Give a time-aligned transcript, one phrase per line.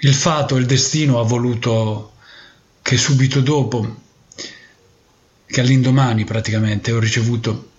[0.00, 2.12] il fato, il destino ha voluto
[2.82, 4.02] che subito dopo,
[5.46, 7.70] che all'indomani praticamente, ho ricevuto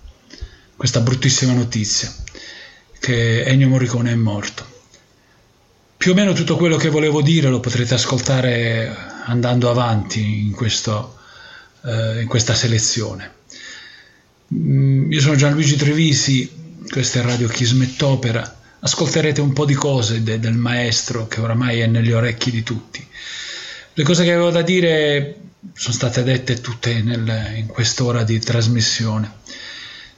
[0.75, 2.13] questa bruttissima notizia,
[2.99, 4.75] che Ennio Morricone è morto.
[5.97, 8.95] Più o meno tutto quello che volevo dire lo potrete ascoltare
[9.25, 11.17] andando avanti in, questo,
[11.83, 13.35] eh, in questa selezione.
[14.53, 16.49] Mm, io sono Gianluigi Trevisi,
[16.89, 18.56] questa è Radio Chismet Opera.
[18.79, 23.05] Ascolterete un po' di cose de- del maestro che oramai è nelle orecchie di tutti.
[23.93, 25.35] Le cose che avevo da dire
[25.73, 29.31] sono state dette tutte nel, in quest'ora di trasmissione.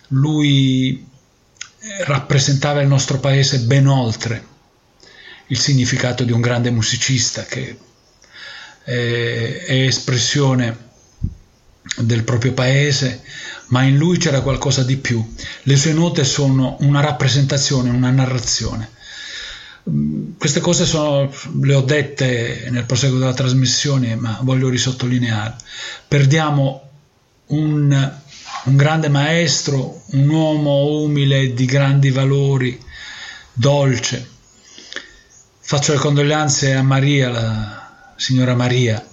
[0.10, 1.08] Lui
[2.06, 4.46] rappresentava il nostro paese ben oltre
[5.48, 7.78] il significato di un grande musicista che
[8.84, 10.88] è, è espressione
[11.98, 13.22] del proprio paese,
[13.70, 15.24] ma in lui c'era qualcosa di più.
[15.64, 18.90] Le sue note sono una rappresentazione, una narrazione.
[20.38, 25.56] Queste cose sono, le ho dette nel proseguo della trasmissione, ma voglio risottolineare.
[26.08, 26.90] Perdiamo
[27.48, 28.14] un,
[28.66, 32.80] un grande maestro, un uomo umile di grandi valori,
[33.54, 34.28] dolce.
[35.60, 39.06] Faccio le condoglianze a Maria, la signora Maria,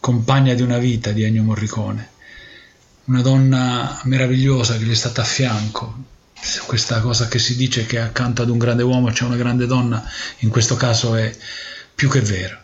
[0.00, 2.10] compagna di una vita di Ennio Morricone,
[3.06, 6.04] una donna meravigliosa che gli è stata a fianco.
[6.66, 10.04] Questa cosa che si dice che accanto ad un grande uomo c'è una grande donna,
[10.38, 11.34] in questo caso è
[11.94, 12.62] più che vera.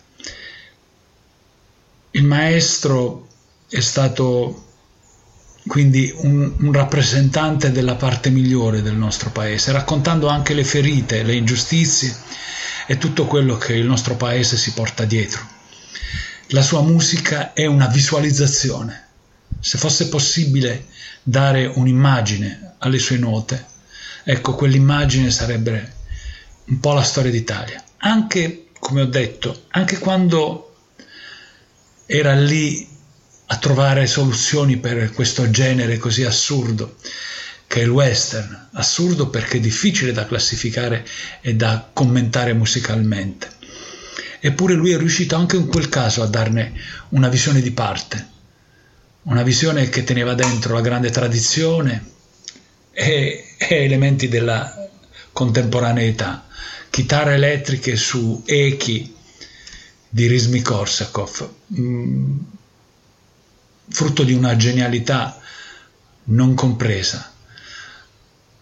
[2.12, 3.28] Il maestro
[3.68, 4.66] è stato
[5.66, 11.34] quindi un, un, rappresentante della parte migliore del nostro paese, raccontando anche le ferite, le
[11.34, 12.14] ingiustizie
[12.86, 15.40] e tutto quello che il nostro paese si porta dietro.
[16.48, 19.10] La sua musica è una visualizzazione.
[19.60, 20.86] Se fosse possibile
[21.22, 23.64] dare un'immagine alle sue note,
[24.24, 25.94] ecco, quell'immagine sarebbe
[26.66, 27.82] un po' la storia d'Italia.
[27.98, 30.76] Anche, come ho detto, anche quando
[32.06, 32.88] era lì
[33.46, 36.96] a trovare soluzioni per questo genere così assurdo
[37.66, 41.06] che è il western, assurdo perché difficile da classificare
[41.40, 43.50] e da commentare musicalmente.
[44.40, 46.74] Eppure lui è riuscito anche in quel caso a darne
[47.10, 48.28] una visione di parte,
[49.24, 52.10] una visione che teneva dentro la grande tradizione
[52.90, 54.88] e, e elementi della
[55.32, 56.46] contemporaneità,
[56.90, 59.14] chitarre elettriche su echi
[60.08, 62.38] di Rizmi Korsakov, mh,
[63.88, 65.40] frutto di una genialità
[66.24, 67.31] non compresa.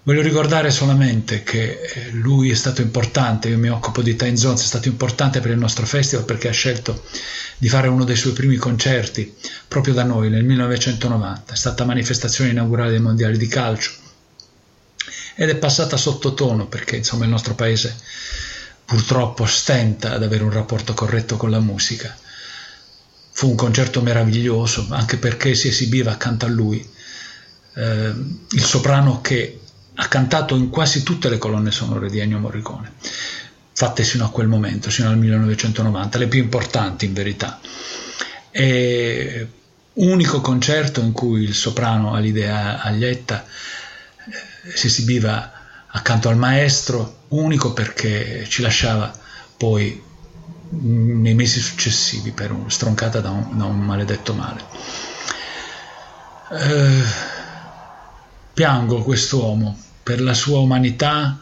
[0.02, 4.66] Voglio ricordare solamente che lui è stato importante, io mi occupo di Time Zones, è
[4.66, 7.04] stato importante per il nostro festival perché ha scelto
[7.58, 9.34] di fare uno dei suoi primi concerti
[9.68, 13.92] proprio da noi nel 1990, è stata manifestazione inaugurale dei mondiali di calcio
[15.34, 17.94] ed è passata sottotono perché insomma il nostro paese
[18.86, 22.16] purtroppo stenta ad avere un rapporto corretto con la musica.
[23.32, 26.88] Fu un concerto meraviglioso anche perché si esibiva accanto a lui
[27.74, 28.14] eh,
[28.50, 29.59] il soprano che
[30.00, 32.94] ha cantato in quasi tutte le colonne sonore di Ennio Morricone,
[33.72, 37.60] fatte sino a quel momento, sino al 1990, le più importanti in verità.
[38.50, 39.46] E
[39.92, 45.52] unico concerto in cui il soprano Alidea Aglietta eh, si esibiva
[45.88, 49.12] accanto al maestro, unico perché ci lasciava
[49.58, 50.02] poi
[50.70, 54.62] nei mesi successivi per un, stroncata da un, da un maledetto male.
[56.52, 57.02] Eh,
[58.54, 61.38] piango quest'uomo per la sua umanità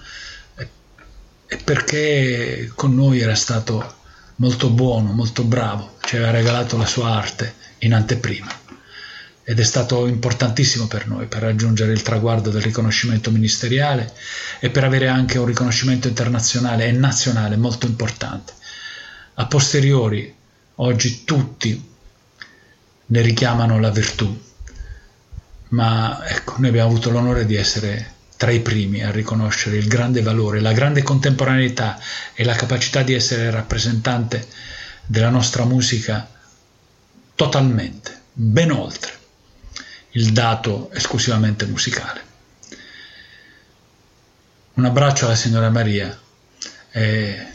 [0.56, 3.96] e perché con noi era stato
[4.36, 8.66] molto buono, molto bravo, ci aveva regalato la sua arte in anteprima.
[9.48, 14.12] ed è stato importantissimo per noi per raggiungere il traguardo del riconoscimento ministeriale
[14.60, 18.52] e per avere anche un riconoscimento internazionale e nazionale molto importante.
[19.36, 20.34] A posteriori,
[20.74, 21.82] oggi tutti
[23.06, 24.38] ne richiamano la virtù,
[25.68, 30.22] ma ecco, noi abbiamo avuto l'onore di essere tra i primi a riconoscere il grande
[30.22, 31.98] valore, la grande contemporaneità
[32.34, 34.46] e la capacità di essere rappresentante
[35.04, 36.30] della nostra musica
[37.34, 39.12] totalmente, ben oltre
[40.12, 42.22] il dato esclusivamente musicale.
[44.74, 46.16] Un abbraccio alla signora Maria
[46.92, 47.46] e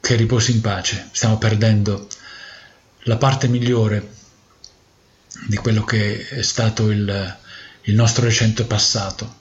[0.00, 1.10] che riposi in pace.
[1.12, 2.08] Stiamo perdendo
[3.04, 4.14] la parte migliore
[5.48, 7.40] di quello che è stato il,
[7.82, 9.40] il nostro recente passato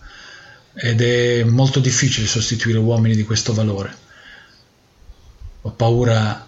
[0.73, 3.93] ed è molto difficile sostituire uomini di questo valore.
[5.61, 6.47] Ho paura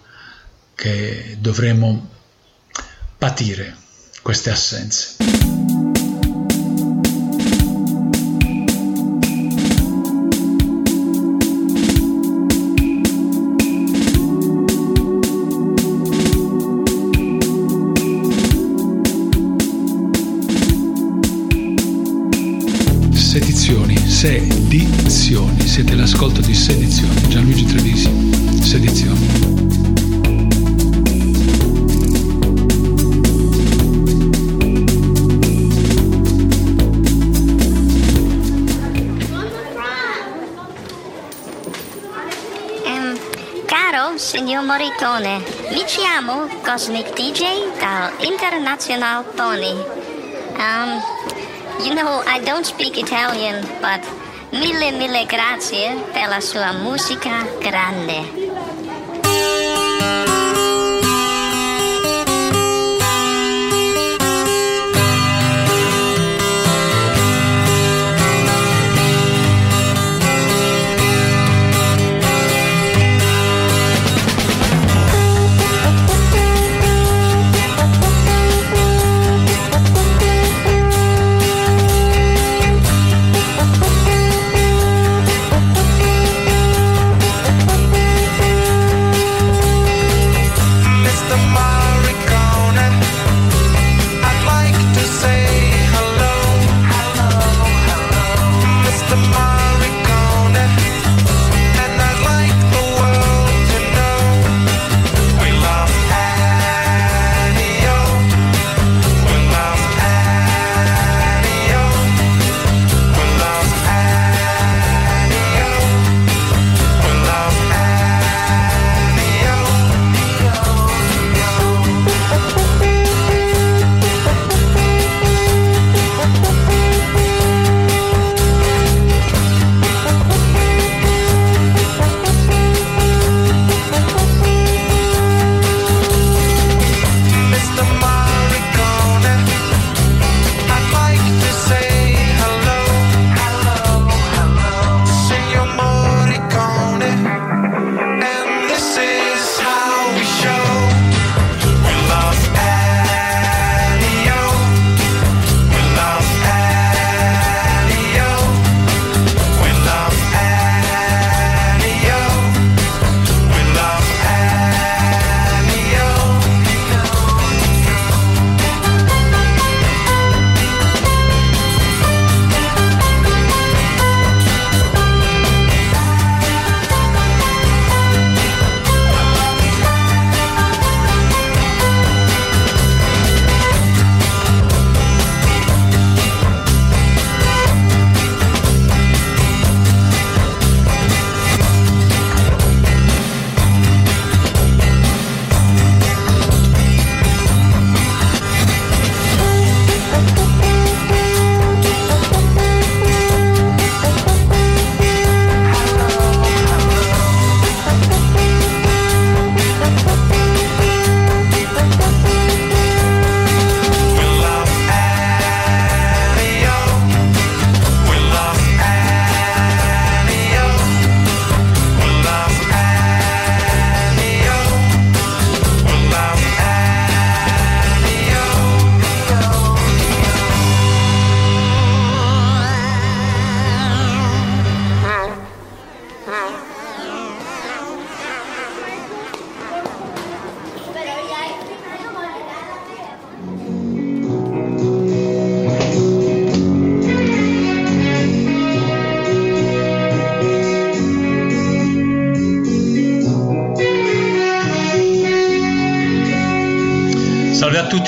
[0.76, 2.10] che dovremo
[3.18, 3.76] patire
[4.22, 5.53] queste assenze.
[44.94, 45.42] Moritone,
[45.72, 49.74] mi chiamo Cosmic DJ dal International Pony.
[50.58, 51.02] Um,
[51.84, 54.02] you know, I don't speak Italian, but
[54.52, 58.43] mille mille grazie per la sua musica grande.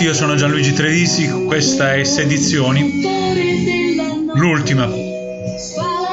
[0.06, 3.02] Io sono Gianluigi Trevisi, questa è Sedizioni,
[4.36, 4.86] l'ultima,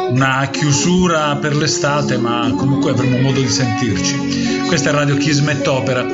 [0.09, 4.63] una chiusura per l'estate, ma comunque avremo modo di sentirci.
[4.67, 6.07] Questa è Radio Kismet Opera.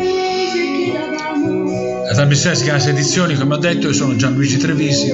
[2.02, 5.11] La trasmissione si chiama Sedizioni, come ho detto, io sono Gianluigi Trevisi.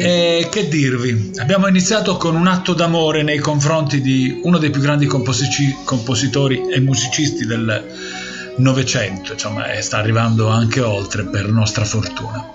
[0.00, 1.30] E che dirvi?
[1.36, 6.60] Abbiamo iniziato con un atto d'amore nei confronti di uno dei più grandi composici- compositori
[6.70, 7.86] e musicisti del
[8.58, 12.50] Novecento, insomma, sta arrivando anche oltre per nostra fortuna.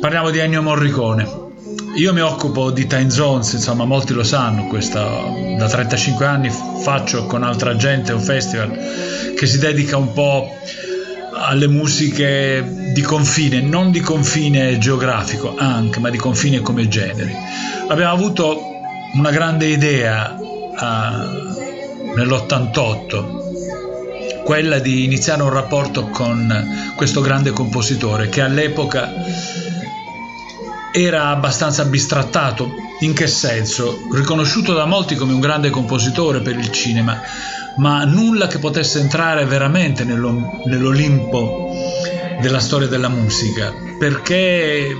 [0.00, 1.48] Parliamo di Ennio Morricone.
[1.96, 5.02] Io mi occupo di Time Zones, insomma, molti lo sanno, questa,
[5.58, 8.78] da 35 anni faccio con altra gente un festival
[9.34, 10.48] che si dedica un po'
[11.32, 17.34] alle musiche di confine, non di confine geografico anche, ma di confine come generi.
[17.88, 18.58] Abbiamo avuto
[19.14, 23.49] una grande idea uh, nell'88,
[24.50, 29.12] quella di iniziare un rapporto con questo grande compositore che all'epoca
[30.92, 32.68] era abbastanza bistrattato.
[32.98, 34.08] In che senso?
[34.12, 37.20] Riconosciuto da molti come un grande compositore per il cinema,
[37.76, 41.70] ma nulla che potesse entrare veramente nello, nell'Olimpo
[42.40, 44.96] della storia della musica, perché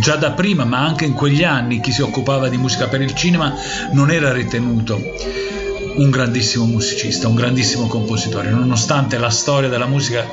[0.00, 3.12] già da prima, ma anche in quegli anni, chi si occupava di musica per il
[3.12, 3.52] cinema
[3.92, 5.59] non era ritenuto
[5.96, 10.26] un grandissimo musicista, un grandissimo compositore, nonostante la storia della musica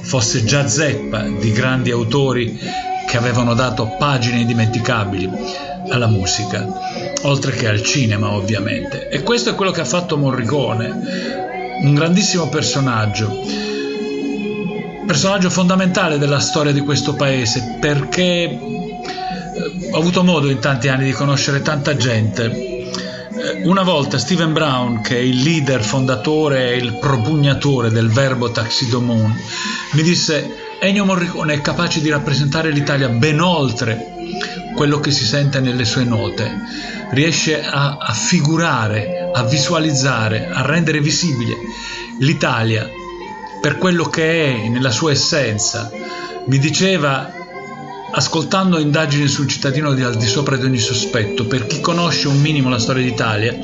[0.00, 2.58] fosse già zeppa di grandi autori
[3.06, 5.30] che avevano dato pagine indimenticabili
[5.88, 6.66] alla musica,
[7.22, 9.08] oltre che al cinema ovviamente.
[9.08, 13.40] E questo è quello che ha fatto Morricone, un grandissimo personaggio,
[15.06, 18.58] personaggio fondamentale della storia di questo paese, perché eh,
[19.92, 22.73] ho avuto modo in tanti anni di conoscere tanta gente.
[23.64, 29.38] Una volta Steven Brown, che è il leader fondatore e il propugnatore del verbo taxidomon,
[29.92, 34.12] mi disse Ennio Morricone è capace di rappresentare l'Italia ben oltre
[34.74, 36.50] quello che si sente nelle sue note,
[37.10, 41.54] riesce a, a figurare, a visualizzare, a rendere visibile
[42.20, 42.88] l'Italia
[43.60, 45.90] per quello che è nella sua essenza.
[46.46, 47.32] Mi diceva,
[48.16, 52.40] ascoltando indagini sul cittadino di al di sopra di ogni sospetto, per chi conosce un
[52.40, 53.54] minimo la storia d'Italia,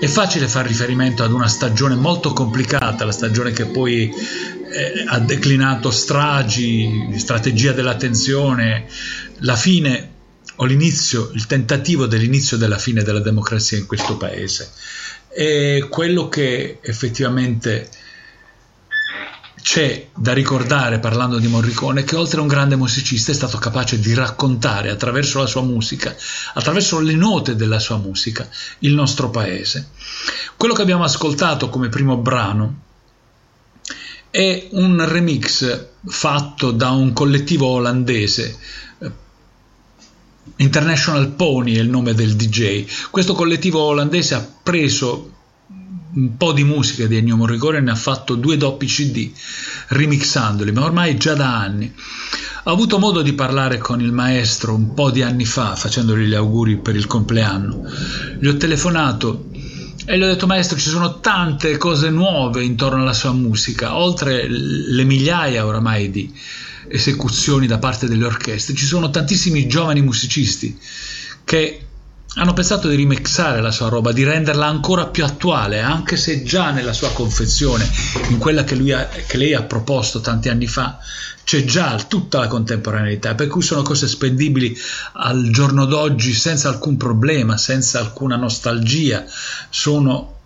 [0.00, 5.18] è facile fare riferimento ad una stagione molto complicata, la stagione che poi eh, ha
[5.20, 8.86] declinato stragi, strategia della tensione,
[9.40, 10.10] la fine
[10.56, 14.70] o l'inizio, il tentativo dell'inizio della fine della democrazia in questo paese.
[15.28, 17.88] E quello che effettivamente
[19.62, 24.00] c'è da ricordare parlando di Morricone che oltre a un grande musicista è stato capace
[24.00, 26.14] di raccontare attraverso la sua musica,
[26.54, 28.48] attraverso le note della sua musica,
[28.80, 29.90] il nostro paese.
[30.56, 32.80] Quello che abbiamo ascoltato come primo brano
[34.30, 38.58] è un remix fatto da un collettivo olandese.
[40.56, 42.84] International Pony è il nome del DJ.
[43.10, 45.31] Questo collettivo olandese ha preso
[46.14, 49.30] un po' di musica di Ennio Morricone ne ha fatto due doppi CD
[49.88, 51.92] remixandoli, ma ormai già da anni.
[52.64, 56.34] Ho avuto modo di parlare con il maestro un po' di anni fa, facendogli gli
[56.34, 57.82] auguri per il compleanno.
[58.38, 59.48] Gli ho telefonato
[60.04, 64.46] e gli ho detto maestro ci sono tante cose nuove intorno alla sua musica, oltre
[64.48, 66.32] le migliaia oramai di
[66.88, 70.78] esecuzioni da parte delle orchestre, ci sono tantissimi giovani musicisti
[71.44, 71.86] che
[72.36, 76.70] hanno pensato di remixare la sua roba, di renderla ancora più attuale, anche se già
[76.70, 77.88] nella sua confezione,
[78.28, 80.98] in quella che, ha, che lei ha proposto tanti anni fa,
[81.44, 84.74] c'è già tutta la contemporaneità, per cui sono cose spendibili
[85.14, 89.24] al giorno d'oggi senza alcun problema, senza alcuna nostalgia,
[89.68, 90.38] sono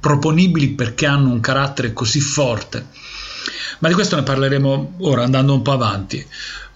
[0.00, 2.86] proponibili perché hanno un carattere così forte.
[3.80, 6.26] Ma di questo ne parleremo ora andando un po' avanti.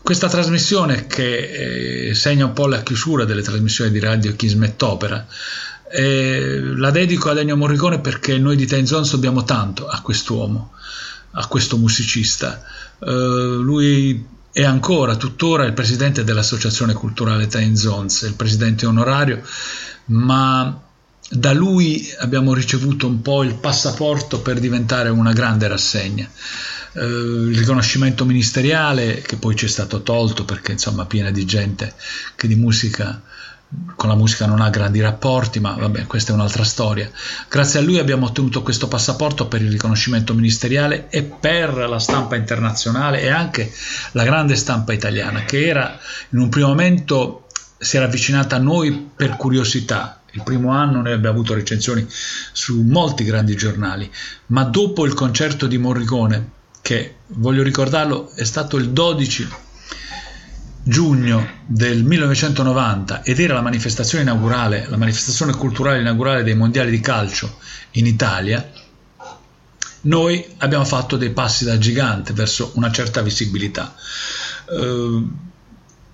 [0.03, 5.27] Questa trasmissione che eh, segna un po' la chiusura delle trasmissioni di radio Kismet Opera
[5.93, 10.73] eh, la dedico ad Ennio Morricone perché noi di Time Zones dobbiamo tanto a quest'uomo,
[11.33, 12.63] a questo musicista.
[12.99, 19.43] Eh, lui è ancora, tuttora, il presidente dell'Associazione Culturale Time Zones, il presidente onorario,
[20.07, 20.81] ma
[21.29, 26.29] da lui abbiamo ricevuto un po' il passaporto per diventare una grande rassegna
[26.93, 31.95] eh, il riconoscimento ministeriale che poi ci è stato tolto perché insomma piena di gente
[32.35, 33.21] che di musica
[33.95, 37.09] con la musica non ha grandi rapporti, ma vabbè, questa è un'altra storia.
[37.49, 42.35] Grazie a lui abbiamo ottenuto questo passaporto per il riconoscimento ministeriale e per la stampa
[42.35, 43.73] internazionale e anche
[44.13, 45.99] la grande stampa italiana, che era
[46.31, 47.47] in un primo momento
[47.79, 50.21] si era avvicinata a noi per curiosità.
[50.33, 54.11] Il primo anno noi abbiamo avuto recensioni su molti grandi giornali,
[54.47, 56.59] ma dopo il concerto di Morricone
[56.91, 59.49] che, voglio ricordarlo, è stato il 12
[60.83, 66.99] giugno del 1990 ed era la manifestazione inaugurale, la manifestazione culturale inaugurale dei mondiali di
[66.99, 67.59] calcio
[67.93, 68.73] in Italia,
[70.03, 73.95] noi abbiamo fatto dei passi da gigante verso una certa visibilità.
[74.69, 75.25] Eh,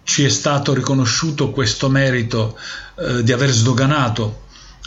[0.02, 2.59] ci è stato riconosciuto questo merito
[2.97, 4.45] eh, di aver sdoganato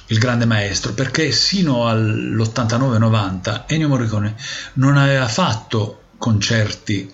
[0.10, 4.36] il grande maestro, perché sino all'89-90 Ennio Morricone
[4.74, 7.12] non aveva fatto concerti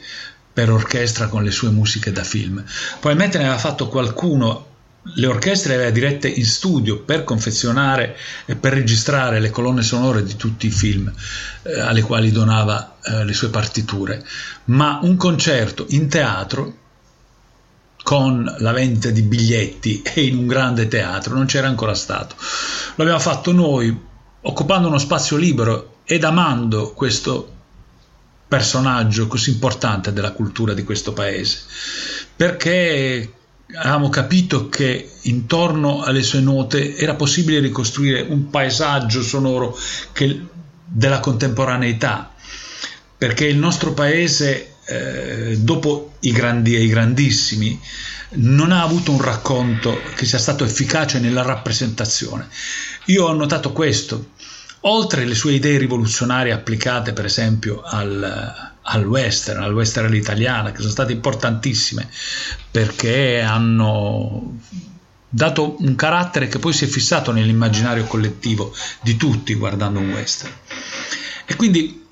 [0.51, 2.63] per orchestra con le sue musiche da film.
[2.99, 4.67] Probabilmente ne aveva fatto qualcuno,
[5.15, 10.23] le orchestre le aveva dirette in studio per confezionare e per registrare le colonne sonore
[10.23, 11.11] di tutti i film
[11.63, 14.25] eh, alle quali donava eh, le sue partiture,
[14.65, 16.83] ma un concerto in teatro
[18.05, 22.35] con la vendita di biglietti e in un grande teatro non c'era ancora stato.
[22.97, 23.99] L'abbiamo fatto noi
[24.41, 27.51] occupando uno spazio libero ed amando questo
[28.47, 31.61] personaggio così importante della cultura di questo paese,
[32.35, 33.33] perché
[33.73, 39.75] avevamo capito che intorno alle sue note era possibile ricostruire un paesaggio sonoro
[40.11, 40.45] che,
[40.85, 42.31] della contemporaneità,
[43.17, 47.79] perché il nostro paese, eh, dopo i grandi e i grandissimi,
[48.37, 52.47] non ha avuto un racconto che sia stato efficace nella rappresentazione.
[53.05, 54.31] Io ho notato questo,
[54.81, 60.79] oltre le sue idee rivoluzionarie applicate per esempio al, al western, al western all'italiana, che
[60.79, 62.09] sono state importantissime
[62.69, 64.59] perché hanno
[65.27, 70.53] dato un carattere che poi si è fissato nell'immaginario collettivo di tutti guardando un western.
[71.45, 72.04] E quindi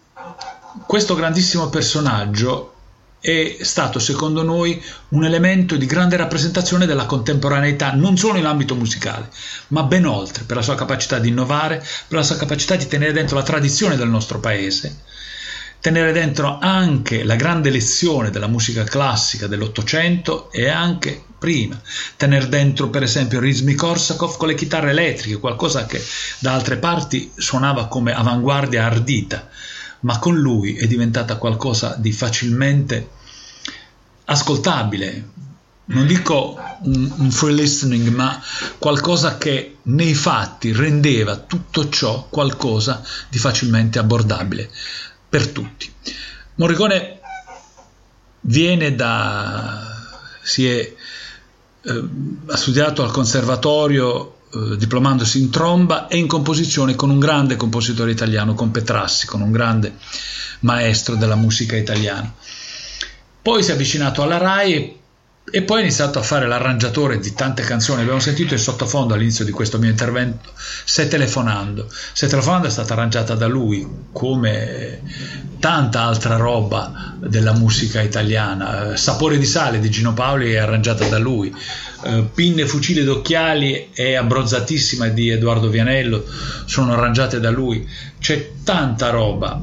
[0.86, 2.74] questo grandissimo personaggio
[3.20, 8.76] è stato secondo noi un elemento di grande rappresentazione della contemporaneità, non solo in ambito
[8.76, 9.30] musicale,
[9.70, 13.14] ma ben oltre, per la sua capacità di innovare, per la sua capacità di tenere
[13.14, 15.04] dentro la tradizione del nostro paese,
[15.80, 21.80] tenere dentro anche la grande lezione della musica classica dell'Ottocento e anche prima,
[22.18, 26.04] tenere dentro per esempio Rizmi Korsakov con le chitarre elettriche, qualcosa che
[26.40, 29.50] da altre parti suonava come avanguardia ardita,
[30.04, 33.10] ma con lui è diventata qualcosa di facilmente
[34.26, 35.30] ascoltabile,
[35.86, 38.42] non dico un, un, free listening, ma
[38.78, 44.70] qualcosa che nei fatti rendeva tutto ciò qualcosa di facilmente abbordabile
[45.28, 45.92] per tutti.
[46.56, 47.20] Morricone
[48.42, 49.84] viene da...
[50.42, 50.94] si è,
[51.82, 52.04] eh,
[52.48, 58.12] ha studiato al conservatorio eh, diplomandosi in tromba e in composizione con un grande compositore
[58.12, 59.96] italiano, con Petrassi, con un grande
[60.60, 62.34] maestro della musica italiana.
[63.42, 64.98] Poi si è avvicinato alla RAI e
[65.52, 68.02] e poi ha iniziato a fare l'arrangiatore di tante canzoni.
[68.02, 71.88] Abbiamo sentito il sottofondo all'inizio di questo mio intervento, Se telefonando.
[72.14, 75.02] Se telefonando è stata arrangiata da lui, come
[75.60, 78.96] tanta altra roba della musica italiana.
[78.96, 81.54] Sapore di sale di Gino Paoli è arrangiata da lui.
[82.04, 86.26] Eh, Pinne, fucile d'occhiali e abbronzatissima di Edoardo Vianello
[86.66, 87.88] sono arrangiate da lui.
[88.20, 89.62] C'è tanta roba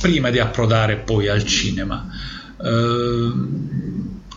[0.00, 2.08] prima di approdare poi al cinema.
[2.56, 3.32] Uh,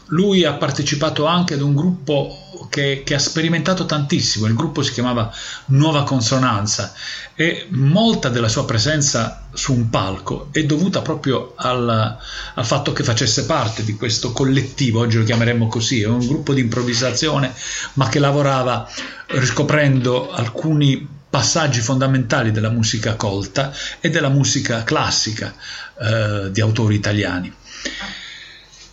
[0.08, 4.94] lui ha partecipato anche ad un gruppo che, che, ha sperimentato tantissimo, il gruppo si
[4.94, 5.32] chiamava
[5.68, 6.92] Nuova Consonanza
[7.36, 12.18] e molta della sua presenza su un palco è dovuta proprio al,
[12.56, 16.56] al fatto che facesse parte di questo collettivo, oggi lo chiameremmo così, è un gruppo
[16.56, 17.54] di improvvisazione
[17.94, 18.90] ma che lavorava
[19.28, 25.54] riscoprendo alcuni passaggi fondamentali della musica colta e della musica classica
[26.00, 27.54] eh, di autori italiani.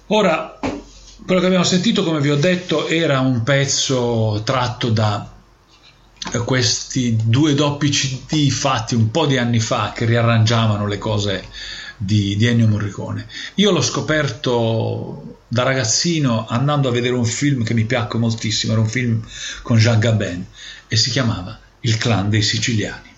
[0.08, 0.58] Ora,
[1.24, 5.38] quello che abbiamo sentito, come vi ho detto, era un pezzo tratto da
[6.44, 11.44] questi due doppi CD fatti un po' di anni fa che riarrangiavano le cose
[11.96, 13.26] di, di Ennio Morricone.
[13.54, 18.80] Io l'ho scoperto da ragazzino andando a vedere un film che mi piacque moltissimo, era
[18.80, 19.22] un film
[19.62, 20.44] con Jean Gabin
[20.88, 23.09] e si chiamava Il clan dei siciliani.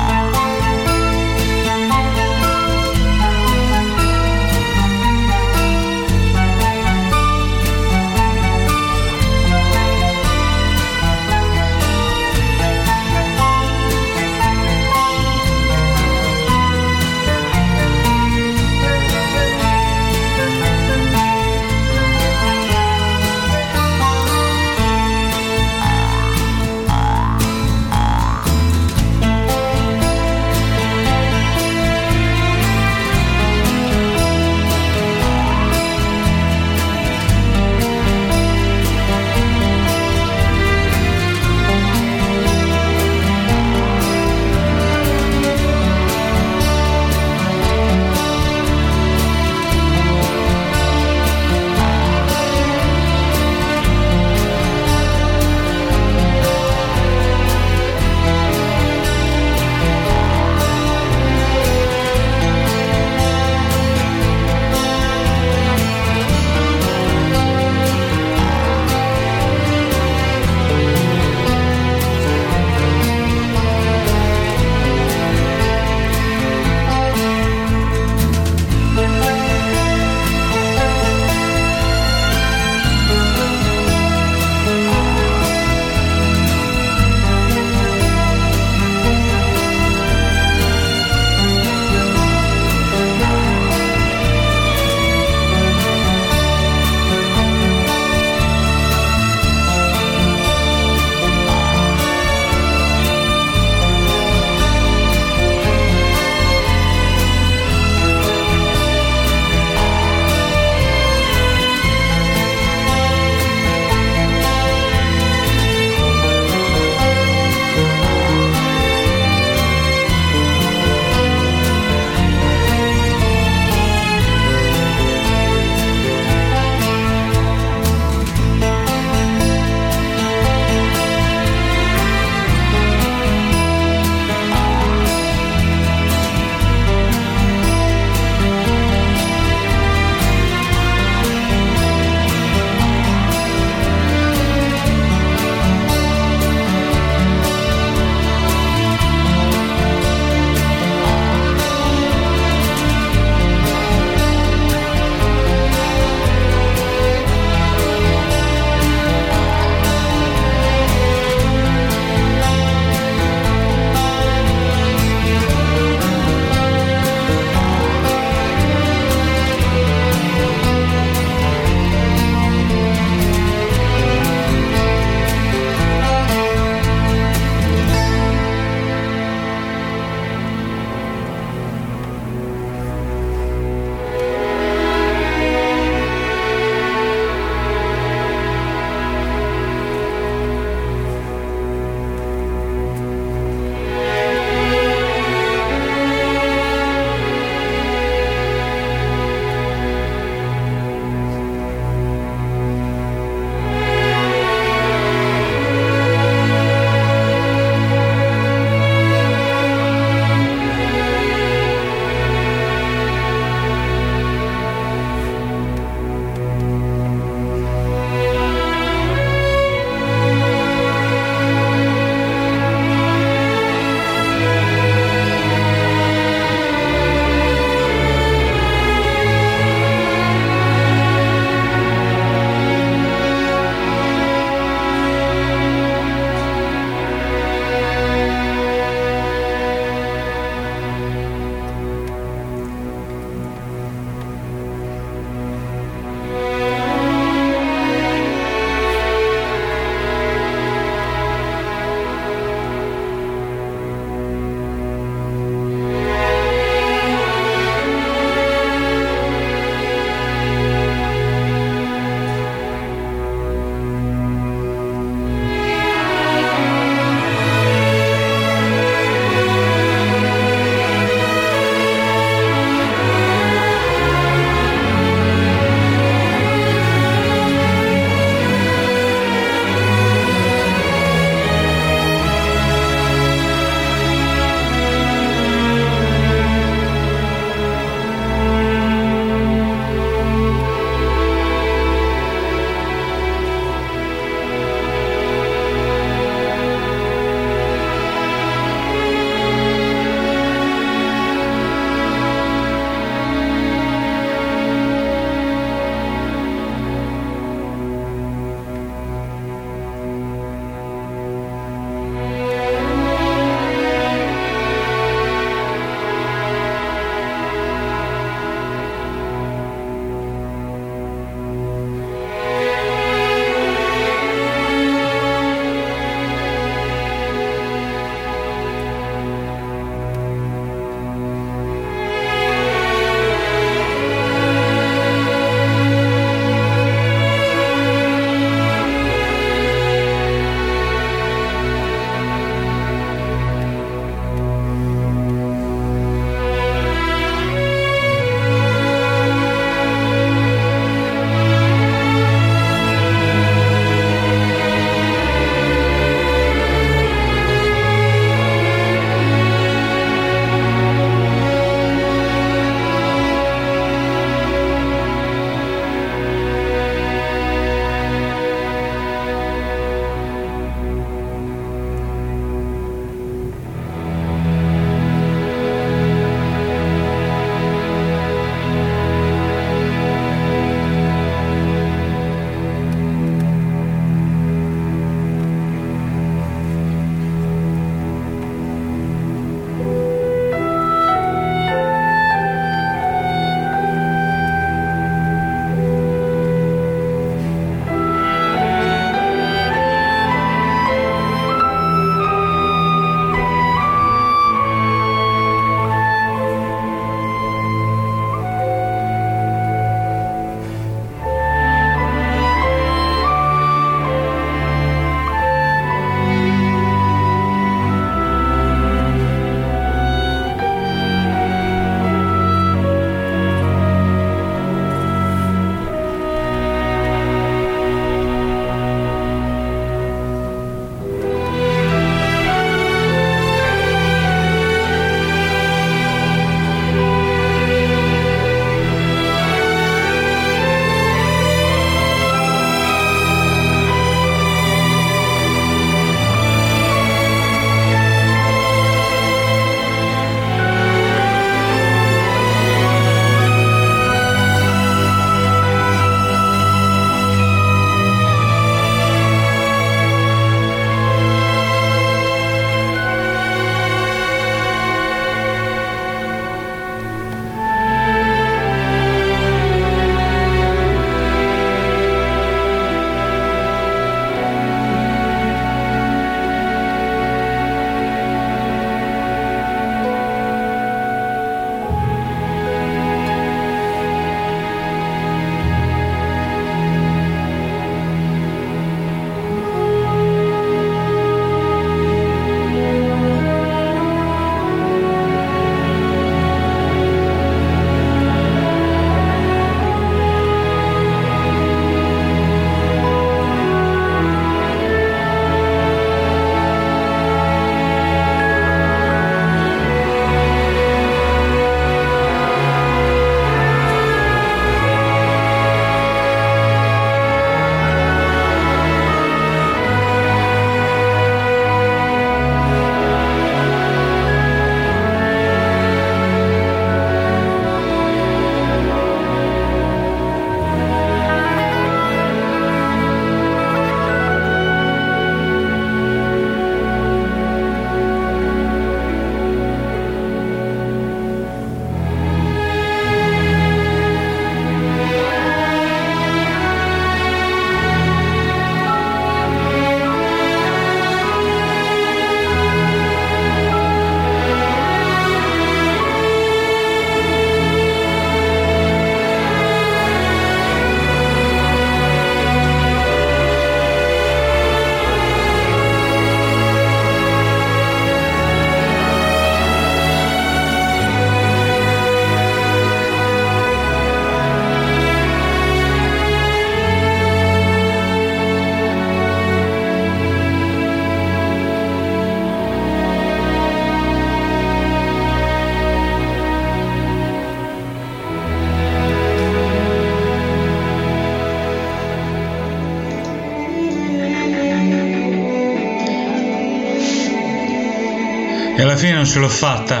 [599.02, 600.00] Fine non ce l'ho fatta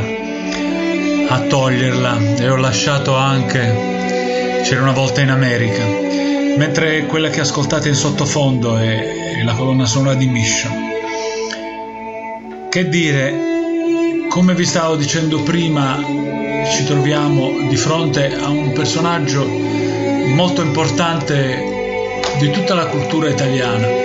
[1.28, 5.84] a toglierla e ho lasciato anche C'era una volta in America,
[6.56, 10.72] mentre quella che ascoltate in sottofondo è, è la colonna sonora di Mission.
[12.70, 13.34] Che dire,
[14.28, 15.98] come vi stavo dicendo prima,
[16.70, 21.60] ci troviamo di fronte a un personaggio molto importante
[22.38, 24.01] di tutta la cultura italiana,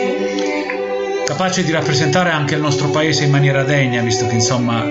[1.37, 4.83] capace di rappresentare anche il nostro paese in maniera degna, visto che insomma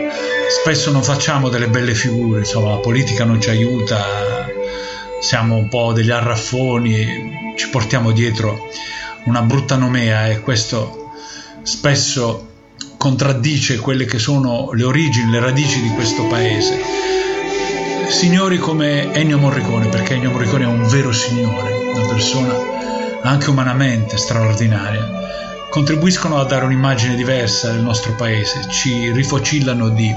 [0.48, 4.46] spesso non facciamo delle belle figure, insomma la politica non ci aiuta,
[5.20, 8.68] siamo un po' degli arraffoni, ci portiamo dietro
[9.24, 11.10] una brutta nomea e questo
[11.62, 12.46] spesso
[12.96, 16.80] contraddice quelle che sono le origini, le radici di questo paese.
[18.06, 22.54] Signori come Ennio Morricone, perché Ennio Morricone è un vero signore, una persona
[23.22, 25.15] anche umanamente straordinaria,
[25.76, 30.10] contribuiscono a dare un'immagine diversa del nostro paese, ci rifocillano di,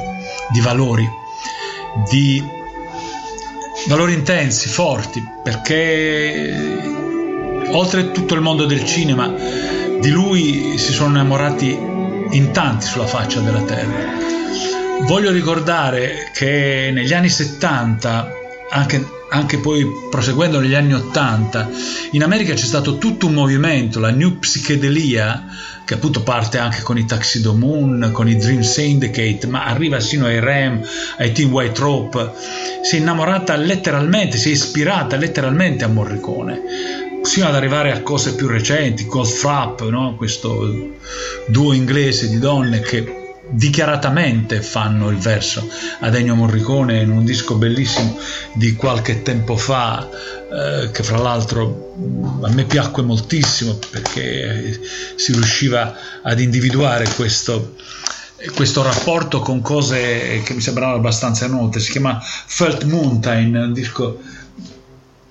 [0.54, 1.06] di valori,
[2.10, 2.42] di
[3.90, 6.88] valori intensi, forti, perché
[7.72, 9.28] oltre tutto il mondo del cinema,
[10.00, 11.78] di lui si sono innamorati
[12.32, 14.14] in tanti sulla faccia della terra.
[15.08, 18.32] Voglio ricordare che negli anni 70,
[18.70, 21.70] anche, anche poi proseguendo negli anni 80,
[22.12, 25.46] in America c'è stato tutto un movimento, la New Psichedelia,
[25.86, 30.26] che appunto parte anche con i Tuxedo Moon, con i Dream Syndicate, ma arriva sino
[30.26, 30.82] ai Ram,
[31.18, 32.32] ai Team White Rope,
[32.84, 38.34] si è innamorata letteralmente, si è ispirata letteralmente a Morricone sino ad arrivare a cose
[38.34, 40.16] più recenti, Cold Frap, no?
[40.16, 40.96] questo
[41.48, 43.19] duo inglese di donne che
[43.52, 45.68] dichiaratamente fanno il verso
[46.00, 48.18] ad Ennio Morricone in un disco bellissimo
[48.54, 50.08] di qualche tempo fa
[50.52, 51.94] eh, che fra l'altro
[52.42, 54.80] a me piacque moltissimo perché
[55.16, 57.76] si riusciva ad individuare questo,
[58.56, 61.80] questo rapporto con cose che mi sembravano abbastanza note.
[61.80, 64.20] Si chiama Felt Mountain un disco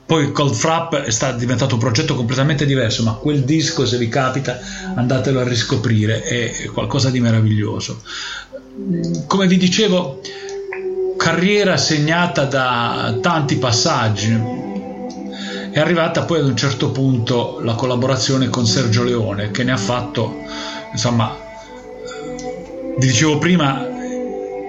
[0.09, 4.59] poi Cold Frap è diventato un progetto completamente diverso, ma quel disco, se vi capita,
[4.94, 8.01] andatelo a riscoprire, è qualcosa di meraviglioso.
[9.27, 10.23] Come vi dicevo,
[11.18, 14.33] carriera segnata da tanti passaggi.
[15.73, 19.77] È arrivata poi ad un certo punto la collaborazione con Sergio Leone, che ne ha
[19.77, 20.37] fatto,
[20.90, 21.37] insomma,
[22.99, 23.87] vi dicevo prima,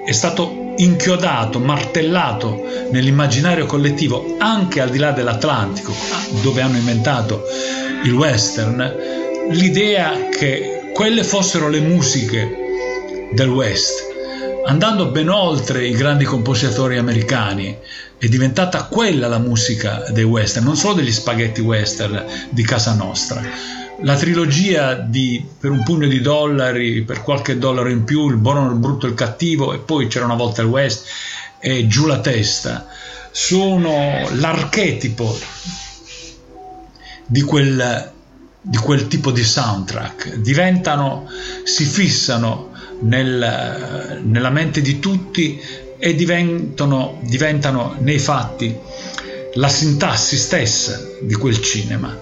[0.03, 5.93] è stato inchiodato, martellato nell'immaginario collettivo anche al di là dell'Atlantico,
[6.41, 7.43] dove hanno inventato
[8.03, 8.95] il western,
[9.51, 12.55] l'idea che quelle fossero le musiche
[13.31, 14.07] del West,
[14.65, 17.77] andando ben oltre i grandi compositori americani,
[18.17, 23.41] è diventata quella la musica dei western, non solo degli spaghetti western di casa nostra
[24.01, 28.69] la trilogia di Per un pugno di dollari, per qualche dollaro in più, Il buono,
[28.69, 31.05] il brutto e il cattivo, e poi c'era una volta il West,
[31.59, 32.87] e Giù la testa,
[33.31, 35.37] sono l'archetipo
[37.25, 38.11] di quel,
[38.61, 40.35] di quel tipo di soundtrack.
[40.35, 41.29] Diventano,
[41.63, 45.59] si fissano nel, nella mente di tutti
[45.97, 48.75] e diventano, diventano nei fatti
[49.55, 52.17] la sintassi stessa di quel cinema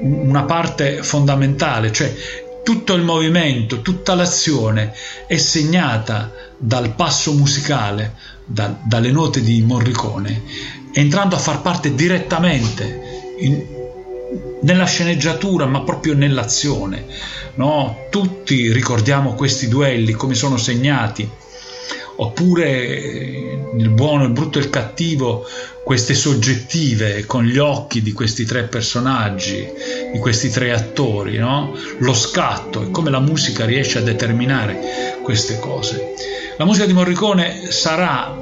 [0.00, 2.14] una parte fondamentale, cioè
[2.62, 4.92] tutto il movimento, tutta l'azione
[5.26, 10.42] è segnata dal passo musicale, da, dalle note di Morricone,
[10.92, 13.64] entrando a far parte direttamente in,
[14.62, 17.06] nella sceneggiatura, ma proprio nell'azione.
[17.54, 18.06] No?
[18.10, 21.28] Tutti ricordiamo questi duelli, come sono segnati,
[22.20, 25.46] oppure il buono, il brutto e il cattivo,
[25.84, 29.66] queste soggettive con gli occhi di questi tre personaggi,
[30.12, 31.74] di questi tre attori, no?
[31.98, 36.14] lo scatto e come la musica riesce a determinare queste cose.
[36.56, 38.36] La musica di Morricone sarà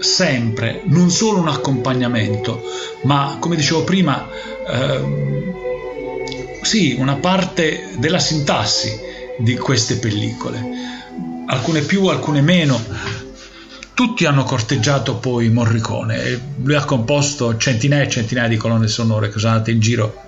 [0.00, 2.62] sempre non solo un accompagnamento,
[3.02, 4.28] ma come dicevo prima,
[4.66, 5.52] eh,
[6.62, 8.98] sì, una parte della sintassi
[9.38, 10.62] di queste pellicole,
[11.46, 12.80] alcune più, alcune meno,
[13.94, 19.38] tutti hanno corteggiato poi Morricone lui ha composto centinaia e centinaia di colonne sonore che
[19.38, 20.22] sono andate in giro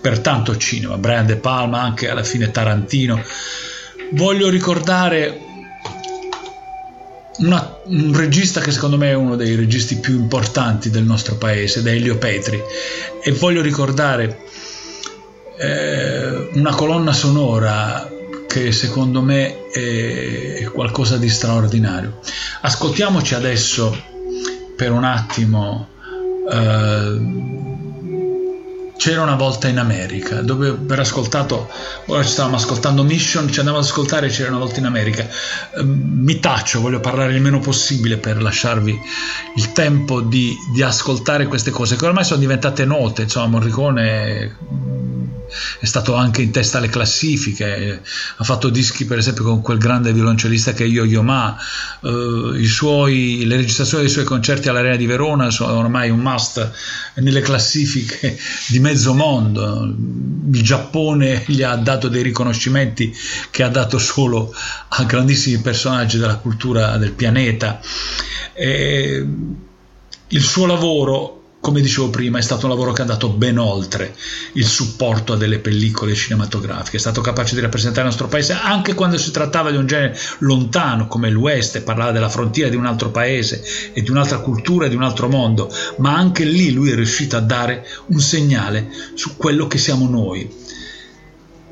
[0.00, 3.22] per tanto cinema, Brian De Palma, anche alla fine Tarantino.
[4.10, 5.38] Voglio ricordare
[7.38, 11.78] una, un regista che secondo me è uno dei registi più importanti del nostro paese,
[11.78, 12.60] ed è Elio Petri,
[13.22, 14.40] e voglio ricordare
[15.56, 18.10] eh, una colonna sonora
[18.52, 22.20] che secondo me è qualcosa di straordinario.
[22.60, 23.98] Ascoltiamoci adesso
[24.76, 25.88] per un attimo
[26.50, 27.30] uh,
[28.98, 31.70] c'era una volta in America, dove aver ascoltato,
[32.06, 35.26] ora ci stavamo ascoltando Mission, ci andavamo ad ascoltare c'era una volta in America.
[35.74, 39.00] Eh, mi taccio, voglio parlare il meno possibile per lasciarvi
[39.56, 44.56] il tempo di, di ascoltare queste cose che ormai sono diventate note, insomma Morricone
[45.78, 48.02] è stato anche in testa alle classifiche,
[48.36, 51.56] ha fatto dischi per esempio con quel grande violoncellista che è Yo-Yo Ma,
[52.02, 56.70] eh, suoi, le registrazioni dei suoi concerti all'Arena di Verona sono ormai un must
[57.14, 58.38] nelle classifiche
[58.68, 63.14] di mezzo mondo, il Giappone gli ha dato dei riconoscimenti
[63.50, 64.54] che ha dato solo
[64.88, 67.80] a grandissimi personaggi della cultura del pianeta.
[68.54, 69.26] E
[70.28, 74.16] il suo lavoro come dicevo prima, è stato un lavoro che è andato ben oltre
[74.54, 78.94] il supporto a delle pellicole cinematografiche, è stato capace di rappresentare il nostro paese anche
[78.94, 81.28] quando si trattava di un genere lontano come
[81.78, 85.04] e parlava della frontiera di un altro paese e di un'altra cultura e di un
[85.04, 89.78] altro mondo, ma anche lì lui è riuscito a dare un segnale su quello che
[89.78, 90.52] siamo noi.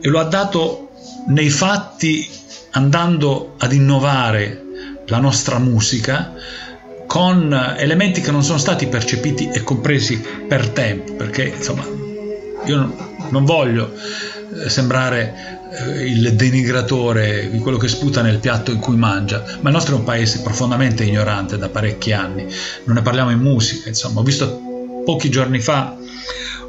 [0.01, 0.91] E lo ha dato
[1.27, 2.29] nei fatti
[2.71, 4.67] andando ad innovare
[5.07, 6.33] la nostra musica,
[7.11, 11.85] con elementi che non sono stati percepiti e compresi per tempo, perché insomma
[12.67, 12.95] io
[13.31, 18.95] non voglio eh, sembrare eh, il denigratore di quello che sputa nel piatto in cui
[18.95, 22.47] mangia, ma il nostro è un paese profondamente ignorante da parecchi anni,
[22.85, 24.61] non ne parliamo in musica, insomma, ho visto
[25.05, 25.97] pochi giorni fa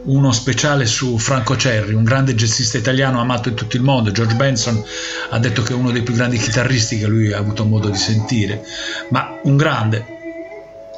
[0.05, 4.09] uno speciale su Franco Cerri, un grande jazzista italiano amato in tutto il mondo.
[4.09, 4.83] George Benson
[5.29, 7.97] ha detto che è uno dei più grandi chitarristi che lui ha avuto modo di
[7.97, 8.63] sentire,
[9.09, 10.10] ma un grande.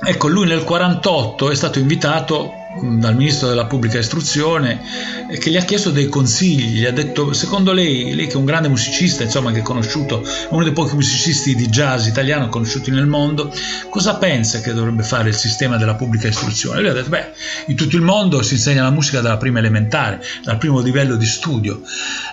[0.01, 2.51] Ecco, lui nel 1948 è stato invitato
[2.83, 4.81] mm, dal ministro della pubblica istruzione
[5.39, 8.45] che gli ha chiesto dei consigli, gli ha detto secondo lei, lei che è un
[8.45, 13.05] grande musicista, insomma che è conosciuto, uno dei pochi musicisti di jazz italiano conosciuti nel
[13.05, 13.53] mondo,
[13.89, 16.81] cosa pensa che dovrebbe fare il sistema della pubblica istruzione?
[16.81, 17.31] Lui ha detto, beh,
[17.67, 21.25] in tutto il mondo si insegna la musica dalla prima elementare, dal primo livello di
[21.25, 21.81] studio.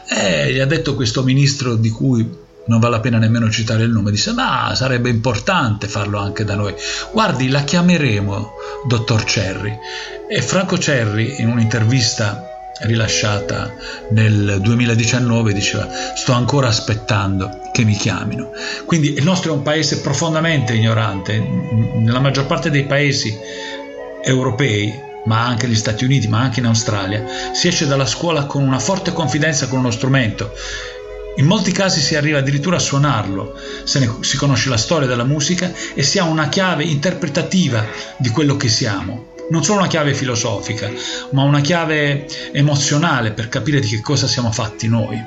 [0.09, 3.91] E gli ha detto questo ministro di cui non vale la pena nemmeno citare il
[3.91, 6.75] nome, disse ma sarebbe importante farlo anche da noi.
[7.13, 8.53] Guardi, la chiameremo
[8.87, 9.77] dottor Cerri.
[10.29, 12.45] E Franco Cerri in un'intervista
[12.83, 13.75] rilasciata
[14.11, 18.53] nel 2019 diceva sto ancora aspettando che mi chiamino.
[18.87, 23.37] Quindi il nostro è un paese profondamente ignorante, nella maggior parte dei paesi
[24.23, 28.63] europei ma anche negli Stati Uniti, ma anche in Australia, si esce dalla scuola con
[28.63, 30.55] una forte confidenza con uno strumento
[31.37, 33.55] in molti casi si arriva addirittura a suonarlo,
[33.85, 37.85] se ne, si conosce la storia della musica e si ha una chiave interpretativa
[38.19, 39.29] di quello che siamo.
[39.51, 40.91] Non solo una chiave filosofica,
[41.31, 45.19] ma una chiave emozionale per capire di che cosa siamo fatti noi.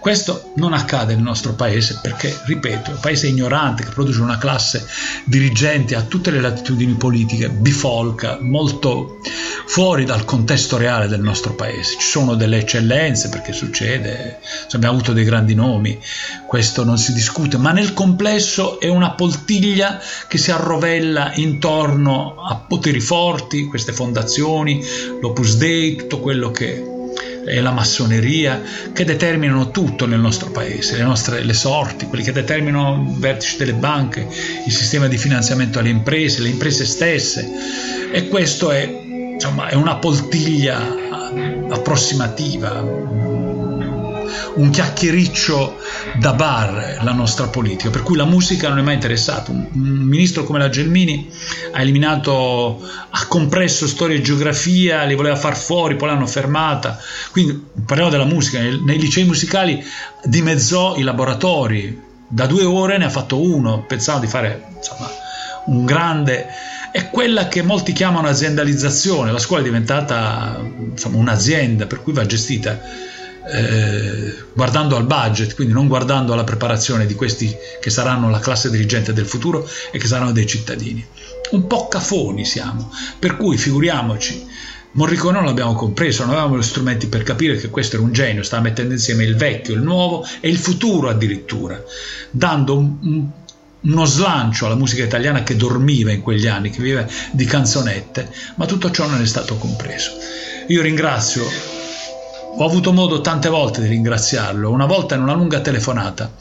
[0.00, 4.38] Questo non accade nel nostro paese perché, ripeto, è un paese ignorante che produce una
[4.38, 4.86] classe
[5.24, 9.18] dirigente a tutte le latitudini politiche, bifolca, molto
[9.66, 11.96] fuori dal contesto reale del nostro paese.
[11.98, 14.38] Ci sono delle eccellenze perché succede,
[14.72, 16.00] abbiamo avuto dei grandi nomi,
[16.46, 22.56] questo non si discute, ma nel complesso è una poltiglia che si arrovella intorno a
[22.56, 24.82] poteri forti, queste fondazioni,
[25.20, 26.98] l'Opus Dei, tutto quello che
[27.44, 28.60] e la massoneria
[28.92, 33.56] che determinano tutto nel nostro paese, le nostre le sorti, quelli che determinano il vertice
[33.58, 34.26] delle banche,
[34.66, 37.48] il sistema di finanziamento alle imprese, le imprese stesse.
[38.12, 38.82] E questo è,
[39.32, 40.78] insomma, è una poltiglia
[41.68, 43.29] approssimativa
[44.54, 45.78] un chiacchiericcio
[46.18, 49.50] da bar la nostra politica, per cui la musica non è mai interessata.
[49.50, 51.30] Un, ministro come la Gelmini
[51.72, 56.98] ha eliminato, ha compresso storia e geografia, li voleva far fuori, poi l'hanno fermata.
[57.30, 59.82] Quindi parliamo della musica, nei, nei licei musicali
[60.24, 65.10] dimezzò i laboratori, da due ore ne ha fatto uno, pensavo di fare insomma,
[65.66, 66.46] un grande
[66.92, 69.30] è quella che molti chiamano aziendalizzazione.
[69.30, 72.80] La scuola è diventata insomma, un'azienda, per cui va gestita
[73.48, 78.70] eh, guardando al budget, quindi non guardando alla preparazione di questi che saranno la classe
[78.70, 81.04] dirigente del futuro e che saranno dei cittadini.
[81.52, 84.46] Un po' cafoni siamo, per cui figuriamoci.
[84.92, 88.42] Morricone non l'abbiamo compreso, non avevamo gli strumenti per capire che questo era un genio,
[88.42, 91.80] stava mettendo insieme il vecchio, il nuovo e il futuro addirittura,
[92.30, 93.28] dando un, un,
[93.82, 98.66] uno slancio alla musica italiana che dormiva in quegli anni, che viveva di canzonette, ma
[98.66, 100.10] tutto ciò non è stato compreso.
[100.66, 101.44] Io ringrazio
[102.56, 106.32] ho avuto modo tante volte di ringraziarlo, una volta in una lunga telefonata.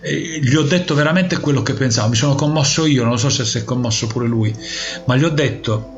[0.00, 3.44] E gli ho detto veramente quello che pensavo, mi sono commosso io, non so se
[3.44, 4.54] si è commosso pure lui,
[5.06, 5.96] ma gli ho detto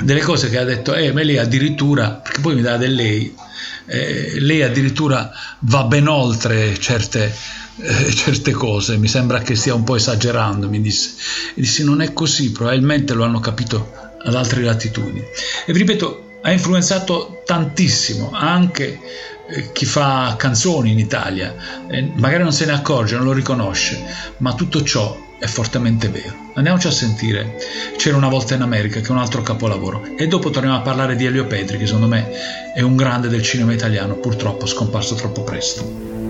[0.00, 3.34] delle cose che ha detto, eh, ma lei addirittura, perché poi mi dà del lei,
[3.86, 7.34] eh, lei addirittura va ben oltre certe,
[7.76, 11.12] eh, certe cose, mi sembra che stia un po' esagerando, mi disse.
[11.54, 15.22] E dissi non è così, probabilmente lo hanno capito ad altre latitudini.
[15.66, 19.00] E vi ripeto, ha influenzato tantissimo anche
[19.48, 21.54] eh, chi fa canzoni in Italia,
[21.88, 24.02] eh, magari non se ne accorge, non lo riconosce,
[24.38, 26.52] ma tutto ciò è fortemente vero.
[26.54, 27.56] Andiamoci a sentire
[27.96, 31.16] C'era una volta in America, che è un altro capolavoro, e dopo torniamo a parlare
[31.16, 32.30] di Elio Petri, che secondo me
[32.74, 36.23] è un grande del cinema italiano, purtroppo scomparso troppo presto.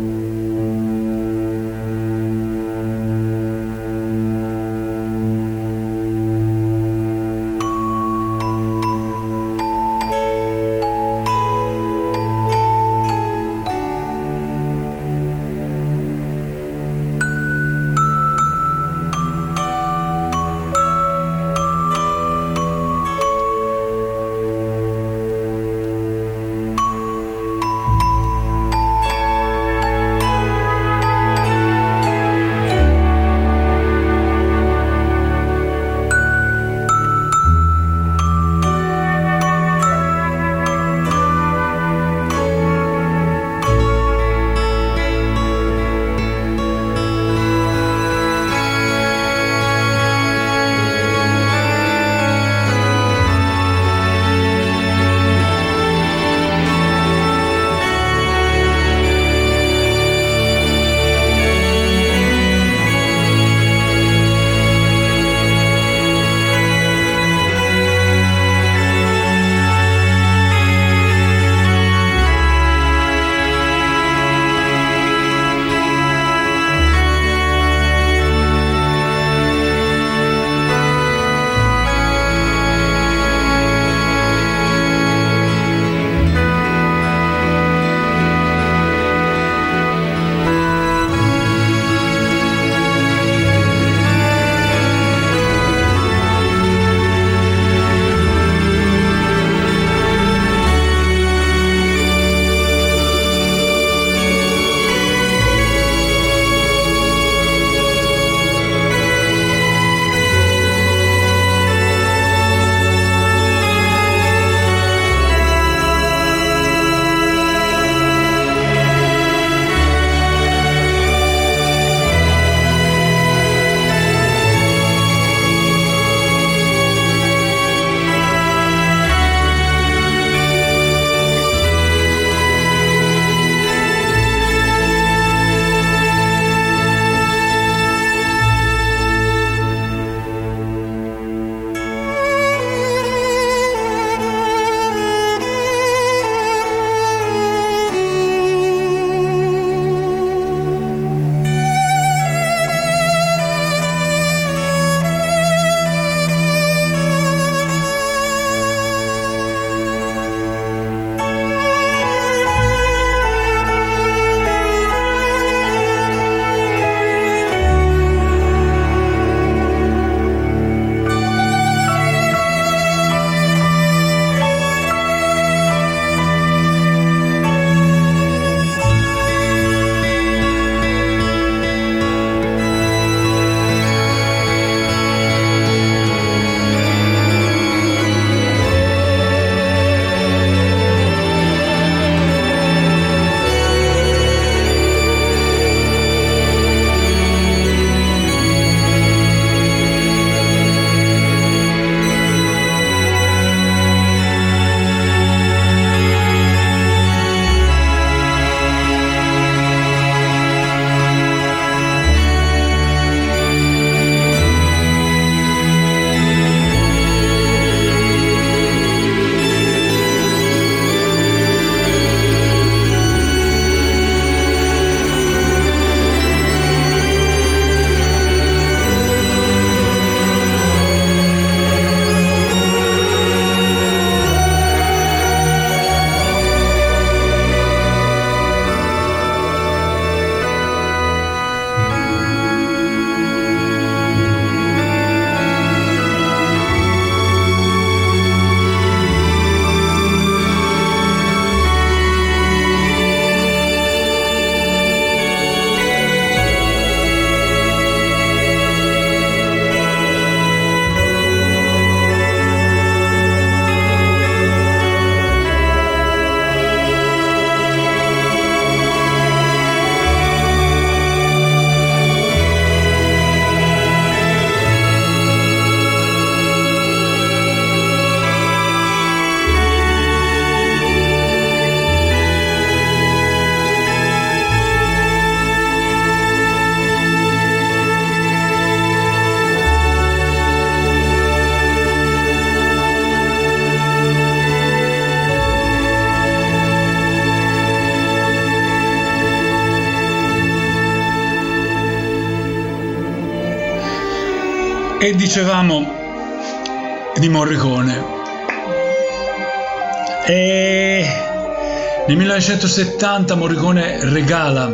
[312.54, 314.70] 1970 Morricone regala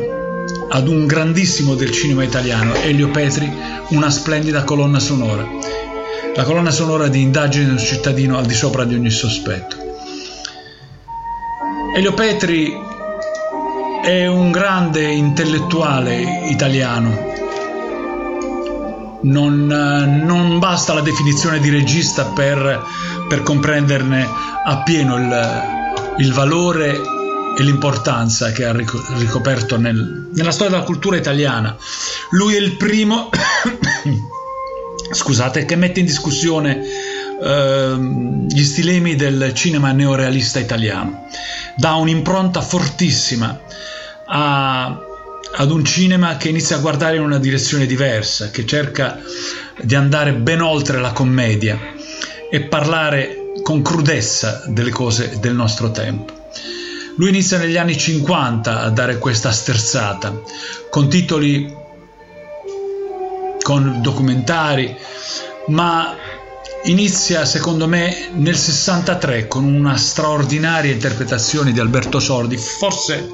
[0.68, 3.50] ad un grandissimo del cinema italiano, Elio Petri,
[3.88, 5.46] una splendida colonna sonora.
[6.34, 9.76] La colonna sonora di Indagine di un cittadino al di sopra di ogni sospetto.
[11.96, 12.70] Elio Petri
[14.02, 17.28] è un grande intellettuale italiano.
[19.22, 22.84] Non, non basta la definizione di regista per,
[23.26, 24.28] per comprenderne
[24.66, 25.62] appieno il,
[26.18, 27.18] il valore
[27.60, 31.76] e l'importanza che ha ricoperto nel, nella storia della cultura italiana.
[32.30, 33.28] Lui è il primo,
[35.12, 36.80] scusate, che mette in discussione
[37.42, 37.96] eh,
[38.48, 41.26] gli stilemi del cinema neorealista italiano.
[41.76, 43.60] Dà un'impronta fortissima
[44.24, 44.98] a,
[45.56, 49.20] ad un cinema che inizia a guardare in una direzione diversa, che cerca
[49.82, 51.78] di andare ben oltre la commedia
[52.50, 56.39] e parlare con crudezza delle cose del nostro tempo.
[57.20, 60.40] Lui inizia negli anni 50 a dare questa sterzata,
[60.88, 61.70] con titoli,
[63.60, 64.96] con documentari,
[65.66, 66.16] ma
[66.84, 73.28] inizia secondo me nel 63 con una straordinaria interpretazione di Alberto Sordi, forse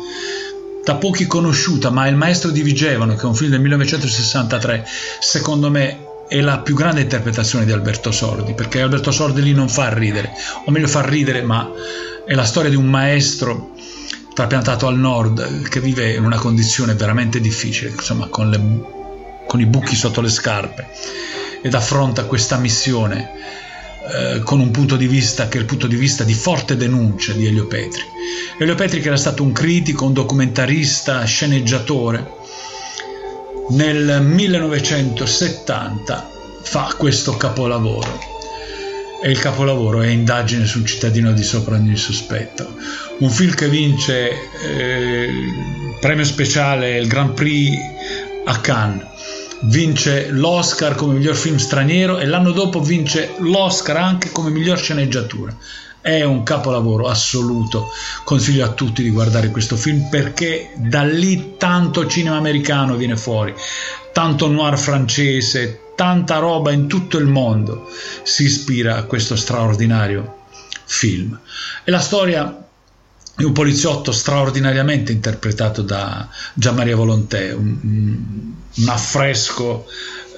[0.82, 4.84] da pochi conosciuta, ma Il maestro di Vigevano, che è un film del 1963,
[5.20, 9.68] secondo me è la più grande interpretazione di Alberto Sordi, perché Alberto Sordi lì non
[9.68, 10.32] fa ridere,
[10.64, 11.70] o meglio fa ridere, ma
[12.26, 13.74] è la storia di un maestro
[14.36, 18.60] trapiantato al nord che vive in una condizione veramente difficile, insomma, con, le,
[19.46, 20.88] con i buchi sotto le scarpe
[21.62, 23.30] ed affronta questa missione
[24.12, 27.32] eh, con un punto di vista che è il punto di vista di forte denuncia
[27.32, 28.02] di Elio Petri.
[28.58, 32.30] Elio Petri che era stato un critico, un documentarista, sceneggiatore,
[33.70, 36.30] nel 1970
[36.60, 38.35] fa questo capolavoro
[39.22, 42.76] e il capolavoro è Indagine sul cittadino di sopra ogni sospetto.
[43.18, 44.30] Un film che vince
[44.62, 45.28] eh,
[46.00, 47.76] premio speciale il Grand Prix
[48.44, 49.14] a Cannes.
[49.62, 55.56] Vince l'Oscar come miglior film straniero e l'anno dopo vince l'Oscar anche come miglior sceneggiatura.
[56.00, 57.88] È un capolavoro assoluto.
[58.22, 63.54] Consiglio a tutti di guardare questo film perché da lì tanto cinema americano viene fuori,
[64.12, 67.90] tanto noir francese, tanta roba in tutto il mondo
[68.22, 70.44] si ispira a questo straordinario
[70.84, 71.36] film.
[71.82, 72.64] E la storia
[73.34, 77.76] di un poliziotto straordinariamente interpretato da Gian Maria Volontè, un,
[78.74, 79.86] un affresco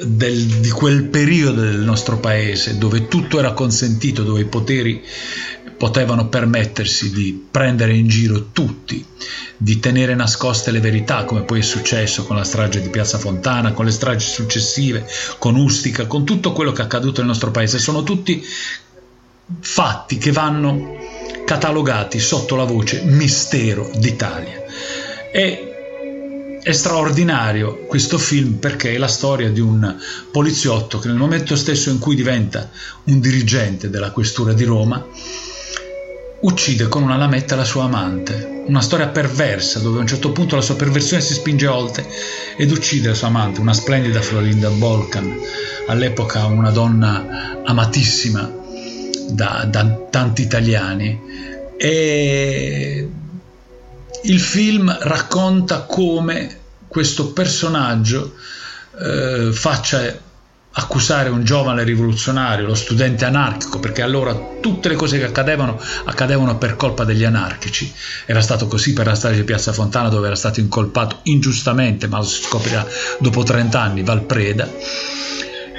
[0.01, 5.03] del, di quel periodo del nostro paese dove tutto era consentito, dove i poteri
[5.79, 9.03] potevano permettersi di prendere in giro tutti,
[9.57, 13.73] di tenere nascoste le verità, come poi è successo con la strage di Piazza Fontana,
[13.73, 15.07] con le stragi successive,
[15.39, 17.79] con Ustica, con tutto quello che è accaduto nel nostro paese.
[17.79, 18.45] Sono tutti
[19.61, 20.97] fatti che vanno
[21.47, 24.65] catalogati sotto la voce mistero d'Italia.
[25.33, 25.69] E
[26.61, 29.97] è straordinario questo film perché è la storia di un
[30.33, 32.69] poliziotto che nel momento stesso in cui diventa
[33.05, 35.07] un dirigente della questura di Roma
[36.41, 38.65] uccide con una lametta la sua amante.
[38.67, 42.07] Una storia perversa dove a un certo punto la sua perversione si spinge oltre
[42.57, 45.41] ed uccide la sua amante, una splendida Florinda Bolkan,
[45.87, 48.51] all'epoca una donna amatissima
[49.31, 51.21] da, da tanti italiani.
[51.77, 53.09] E
[54.23, 56.57] il film racconta come
[56.89, 58.35] questo personaggio
[59.01, 60.27] eh, faccia
[60.79, 66.57] accusare un giovane rivoluzionario, lo studente anarchico, perché allora tutte le cose che accadevano accadevano
[66.57, 67.93] per colpa degli anarchici.
[68.27, 72.19] Era stato così per la strage di Piazza Fontana dove era stato incolpato ingiustamente, ma
[72.19, 72.87] lo si scoprirà
[73.19, 74.71] dopo 30 anni, Valpreda.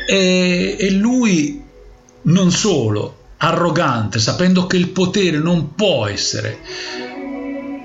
[0.06, 1.64] E, e lui
[2.24, 6.60] non solo arrogante, sapendo che il potere non può essere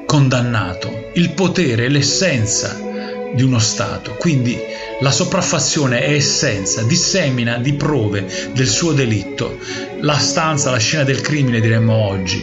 [0.04, 2.92] condannato, il potere è l'essenza
[3.34, 4.56] di uno Stato, quindi
[5.00, 9.58] la sopraffazione è essenza, dissemina di prove del suo delitto.
[10.00, 12.42] La stanza, la scena del crimine, diremmo oggi,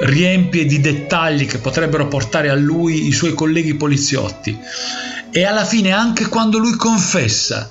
[0.00, 4.58] riempie di dettagli che potrebbero portare a lui i suoi colleghi poliziotti.
[5.30, 7.70] E alla fine, anche quando lui confessa,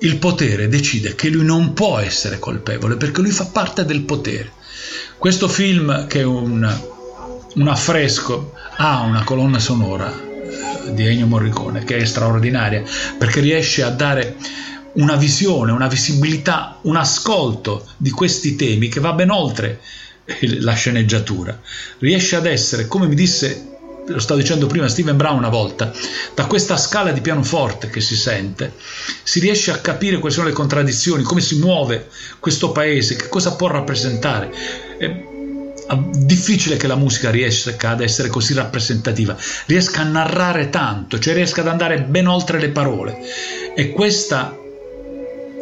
[0.00, 4.50] il potere decide che lui non può essere colpevole perché lui fa parte del potere.
[5.16, 6.80] Questo film, che è un,
[7.54, 10.30] un affresco, ha una colonna sonora
[10.90, 12.82] di Ennio Morricone, che è straordinaria,
[13.18, 14.36] perché riesce a dare
[14.94, 19.80] una visione, una visibilità, un ascolto di questi temi che va ben oltre
[20.60, 21.58] la sceneggiatura.
[21.98, 23.70] Riesce ad essere, come mi disse
[24.04, 25.92] lo stavo dicendo prima, Steven Brown una volta,
[26.34, 28.72] da questa scala di pianoforte che si sente,
[29.22, 32.08] si riesce a capire quali sono le contraddizioni, come si muove
[32.40, 34.52] questo paese, che cosa può rappresentare.
[34.98, 35.30] È
[35.96, 39.36] difficile che la musica riesca ad essere così rappresentativa,
[39.66, 43.18] riesca a narrare tanto, cioè riesca ad andare ben oltre le parole.
[43.74, 44.56] E questa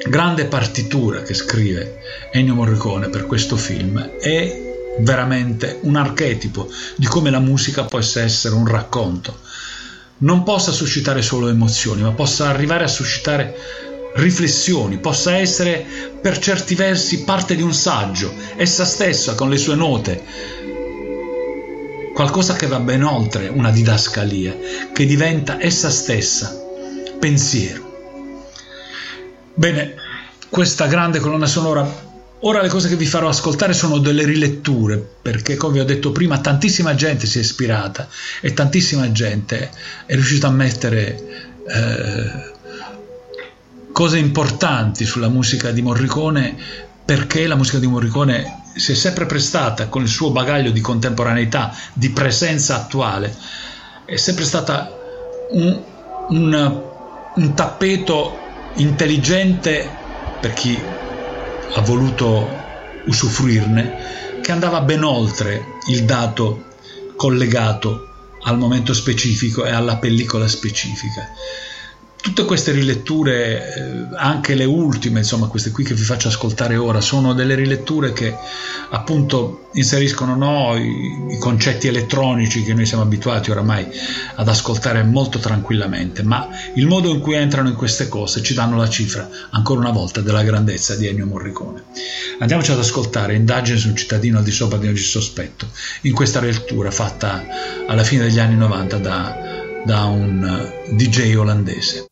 [0.09, 1.99] grande partitura che scrive
[2.33, 4.69] Ennio Morricone per questo film è
[5.01, 9.39] veramente un archetipo di come la musica possa essere un racconto.
[10.19, 13.57] Non possa suscitare solo emozioni, ma possa arrivare a suscitare
[14.15, 15.85] riflessioni, possa essere
[16.21, 20.23] per certi versi parte di un saggio, essa stessa con le sue note,
[22.15, 24.57] qualcosa che va ben oltre una didascalia,
[24.93, 26.59] che diventa essa stessa
[27.19, 27.89] pensiero.
[29.55, 29.95] Bene,
[30.49, 32.09] questa grande colonna sonora
[32.43, 36.11] Ora le cose che vi farò ascoltare sono delle riletture, perché come vi ho detto
[36.11, 38.09] prima, tantissima gente si è ispirata
[38.41, 39.71] e tantissima gente
[40.07, 41.21] è riuscita a mettere
[41.69, 42.53] eh,
[43.93, 46.57] cose importanti sulla musica di Morricone,
[47.05, 51.75] perché la musica di Morricone si è sempre prestata con il suo bagaglio di contemporaneità,
[51.93, 53.35] di presenza attuale,
[54.05, 54.91] è sempre stata
[55.51, 55.83] un,
[56.29, 56.83] un,
[57.35, 58.39] un tappeto
[58.77, 59.89] intelligente
[60.41, 60.79] per chi
[61.75, 62.49] ha voluto
[63.07, 66.67] usufruirne, che andava ben oltre il dato
[67.17, 68.07] collegato
[68.43, 71.29] al momento specifico e alla pellicola specifica
[72.21, 77.01] tutte queste riletture, eh, anche le ultime, insomma queste qui che vi faccio ascoltare ora,
[77.01, 78.37] sono delle riletture che
[78.91, 83.87] appunto inseriscono no, i, i, concetti elettronici che noi siamo abituati oramai
[84.35, 88.77] ad ascoltare molto tranquillamente, ma il modo in cui entrano in queste cose ci danno
[88.77, 91.85] la cifra, ancora una volta, della grandezza di Ennio Morricone.
[92.41, 95.69] Andiamoci ad ascoltare Indagine su un cittadino al di sopra di ogni sospetto,
[96.03, 97.45] in questa lettura fatta
[97.87, 99.37] alla fine degli anni 90 da,
[99.85, 102.10] da un DJ olandese.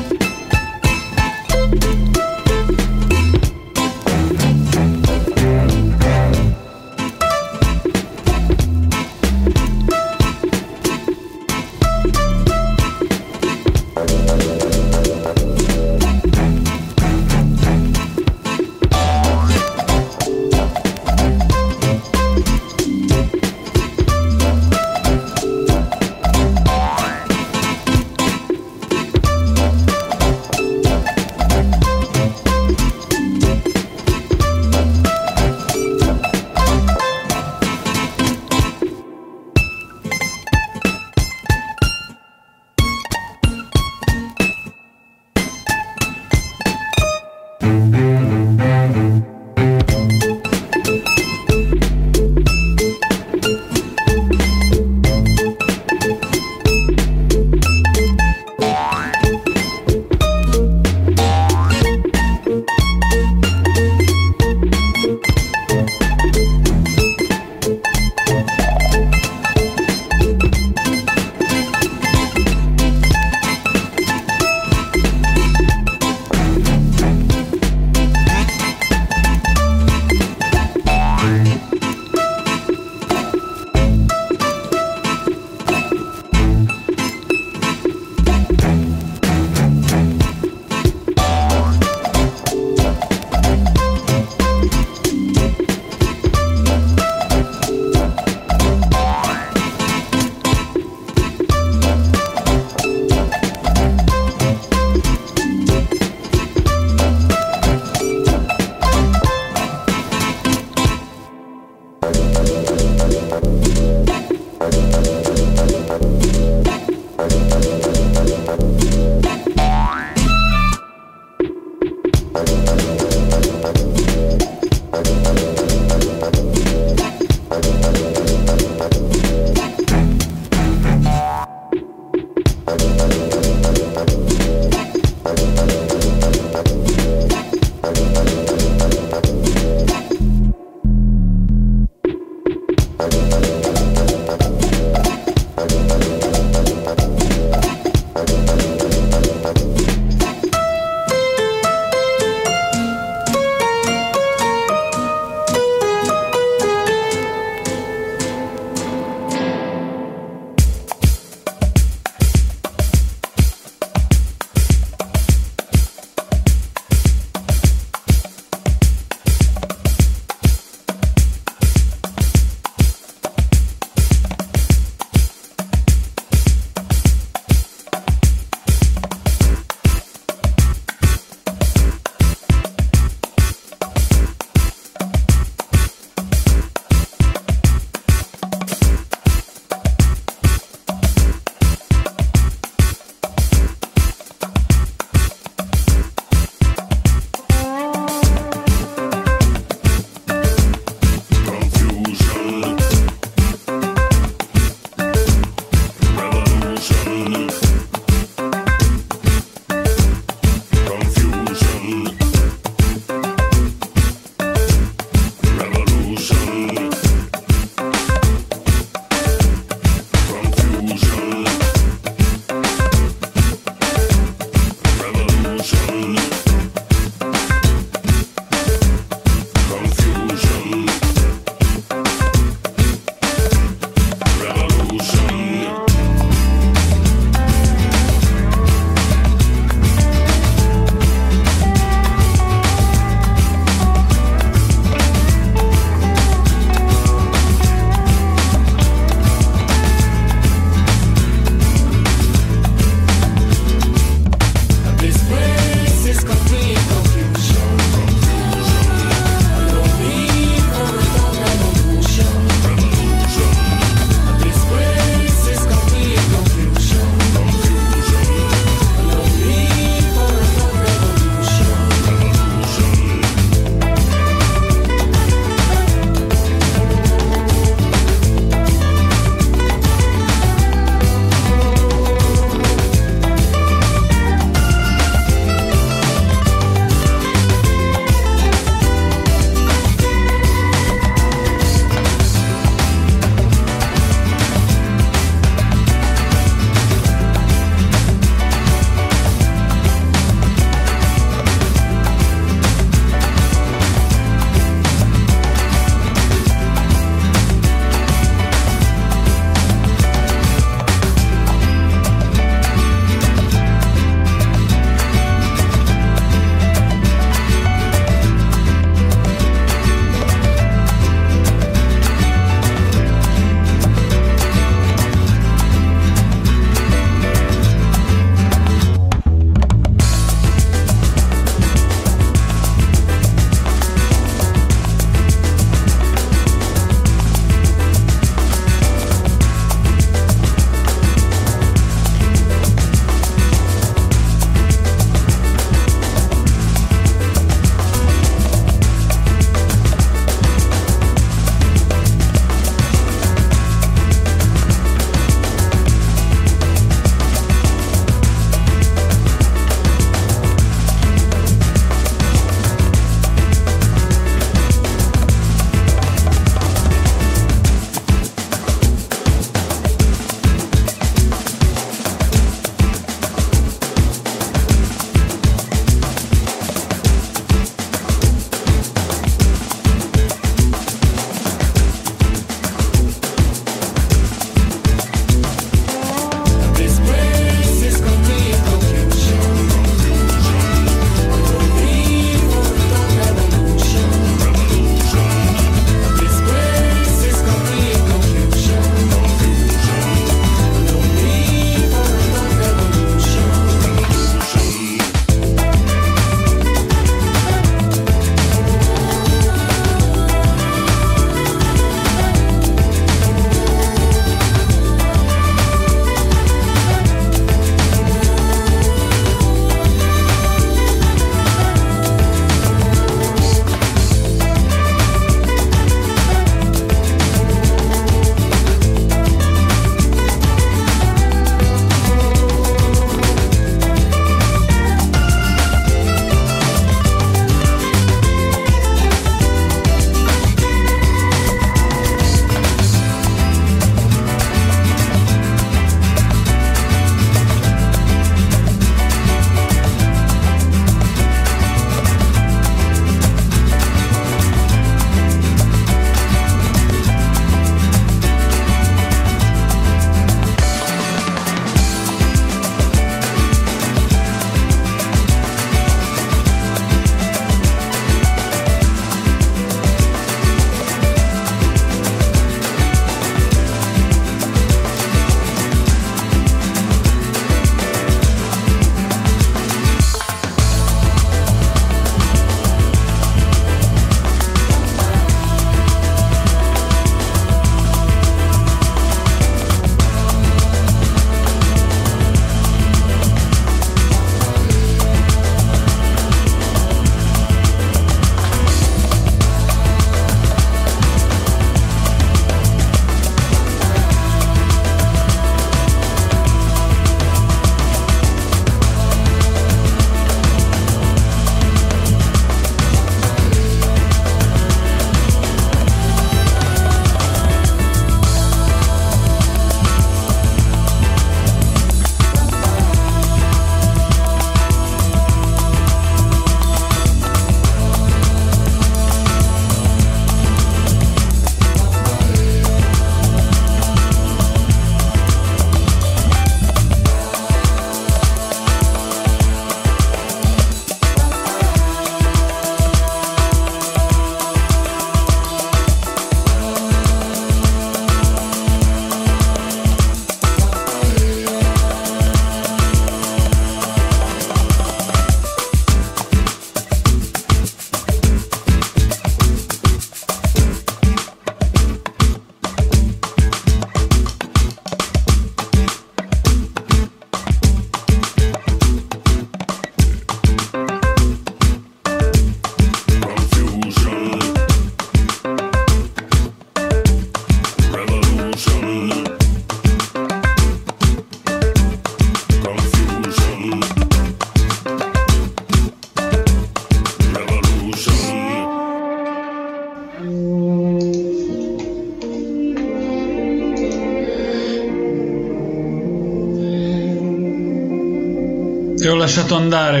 [599.52, 600.00] Lasciato andare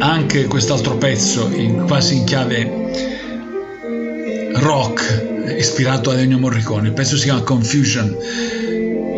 [0.00, 2.82] anche quest'altro pezzo in, quasi in chiave
[4.54, 6.88] rock ispirato ad Ennio Morricone.
[6.88, 8.16] Il pezzo si chiama Confusion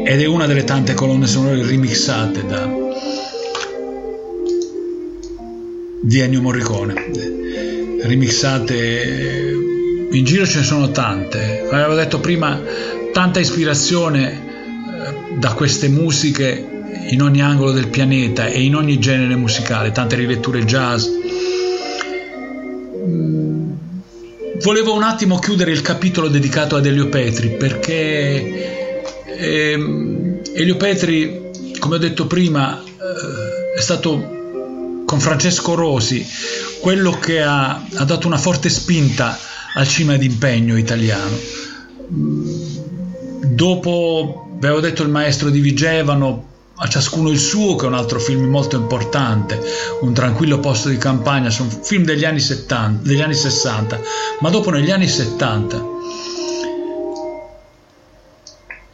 [0.04, 2.84] ed è una delle tante colonne sonore remixate da
[6.00, 7.10] di Ennio Morricone.
[8.02, 9.54] Remixate
[10.10, 11.64] in giro ce ne sono tante.
[11.68, 12.60] Come avevo detto prima,
[13.12, 16.74] tanta ispirazione eh, da queste musiche
[17.08, 21.06] in ogni angolo del pianeta e in ogni genere musicale, tante riletture jazz.
[22.96, 23.72] Mm,
[24.62, 31.96] volevo un attimo chiudere il capitolo dedicato ad Elio Petri perché ehm, Elio Petri, come
[31.96, 34.34] ho detto prima, eh, è stato
[35.04, 36.26] con Francesco Rosi
[36.80, 39.38] quello che ha, ha dato una forte spinta
[39.74, 41.38] al cinema d'impegno italiano.
[42.12, 42.50] Mm,
[43.44, 48.18] dopo, avevo detto il maestro di Vigevano, a ciascuno il suo, che è un altro
[48.18, 49.60] film molto importante,
[50.00, 54.00] Un tranquillo posto di campagna, sono film degli anni, 70, degli anni 60,
[54.40, 55.94] ma dopo negli anni 70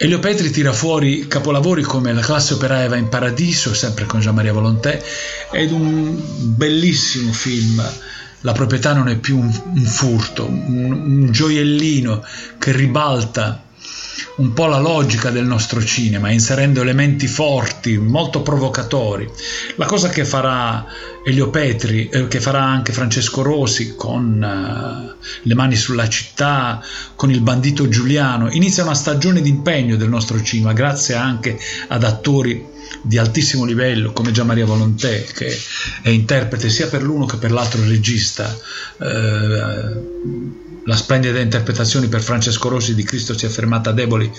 [0.03, 4.35] Elio Petri tira fuori capolavori come La classe operaia va in paradiso, sempre con Gian
[4.35, 5.01] Maria Volontè,
[5.53, 6.21] ed un
[6.57, 7.81] bellissimo film
[8.41, 12.21] La proprietà non è più un, un furto, un, un gioiellino
[12.59, 13.63] che ribalta
[14.37, 19.29] un po' la logica del nostro cinema, inserendo elementi forti, molto provocatori.
[19.77, 20.87] La cosa che farà
[21.25, 26.83] Elio Petri, eh, che farà anche Francesco Rosi con uh, Le mani sulla città,
[27.15, 31.59] con Il bandito Giuliano, inizia una stagione di impegno del nostro cinema, grazie anche
[31.89, 35.59] ad attori di altissimo livello come Gian Maria Volontè che
[36.03, 38.55] è interprete sia per l'uno che per l'altro regista
[38.99, 44.31] eh, la splendida interpretazione per Francesco Rossi di Cristo si è fermata deboli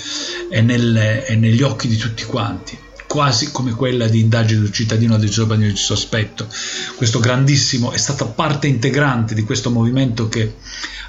[0.50, 2.78] è, nelle, è negli occhi di tutti quanti
[3.14, 6.48] quasi come quella di indagine del cittadino del giovane di sospetto.
[6.96, 10.56] Questo grandissimo è stata parte integrante di questo movimento che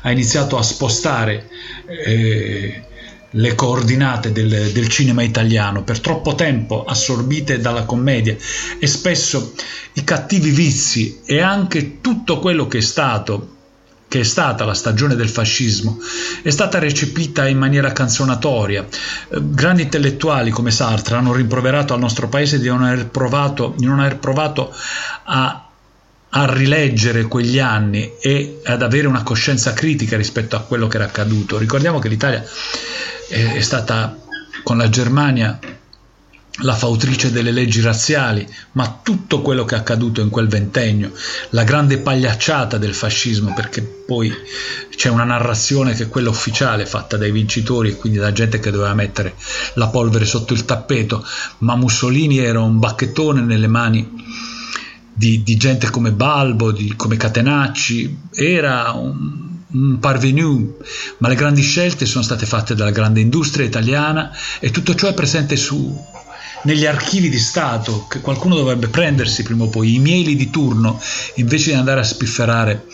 [0.02, 1.48] ha iniziato a spostare
[1.86, 2.82] eh,
[3.30, 8.36] le coordinate del, del, cinema italiano, per troppo tempo assorbite dalla commedia
[8.78, 9.54] e spesso
[9.94, 13.53] i cattivi vizi e anche tutto quello che è stato
[14.14, 15.98] che è stata la stagione del fascismo,
[16.40, 18.86] è stata recepita in maniera canzonatoria.
[19.28, 23.98] Eh, grandi intellettuali come Sartre hanno rimproverato al nostro paese di non aver provato, non
[23.98, 24.72] aver provato
[25.24, 25.68] a,
[26.28, 31.06] a rileggere quegli anni e ad avere una coscienza critica rispetto a quello che era
[31.06, 31.58] accaduto.
[31.58, 32.44] Ricordiamo che l'Italia
[33.28, 34.16] è stata
[34.62, 35.58] con la Germania
[36.58, 41.12] la fautrice delle leggi razziali, ma tutto quello che è accaduto in quel ventennio,
[41.50, 44.32] la grande pagliacciata del fascismo, perché poi
[44.94, 48.70] c'è una narrazione che è quella ufficiale fatta dai vincitori e quindi da gente che
[48.70, 49.34] doveva mettere
[49.74, 51.26] la polvere sotto il tappeto,
[51.58, 54.08] ma Mussolini era un bacchettone nelle mani
[55.12, 60.76] di, di gente come Balbo, di, come Catenacci, era un, un parvenu,
[61.18, 64.30] ma le grandi scelte sono state fatte dalla grande industria italiana
[64.60, 65.96] e tutto ciò è presente su,
[66.64, 71.00] negli archivi di Stato che qualcuno dovrebbe prendersi prima o poi, i mieli di turno,
[71.36, 72.84] invece di andare a spifferare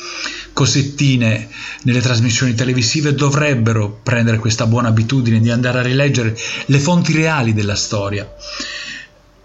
[0.52, 1.48] cosettine
[1.82, 7.52] nelle trasmissioni televisive, dovrebbero prendere questa buona abitudine di andare a rileggere le fonti reali
[7.52, 8.30] della storia.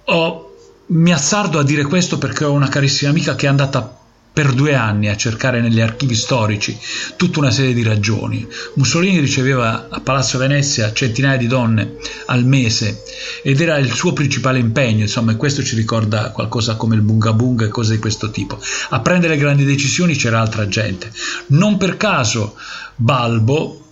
[0.05, 0.55] Ho,
[0.87, 3.99] mi azzardo a dire questo perché ho una carissima amica che è andata
[4.35, 6.77] per due anni a cercare negli archivi storici
[7.15, 8.45] tutta una serie di ragioni.
[8.73, 13.01] Mussolini riceveva a Palazzo Venezia centinaia di donne al mese
[13.43, 17.31] ed era il suo principale impegno, insomma, e questo ci ricorda qualcosa come il bunga
[17.31, 18.59] bunga e cose di questo tipo.
[18.89, 21.09] A prendere grandi decisioni c'era altra gente.
[21.47, 22.57] Non per caso
[22.97, 23.84] Balbo,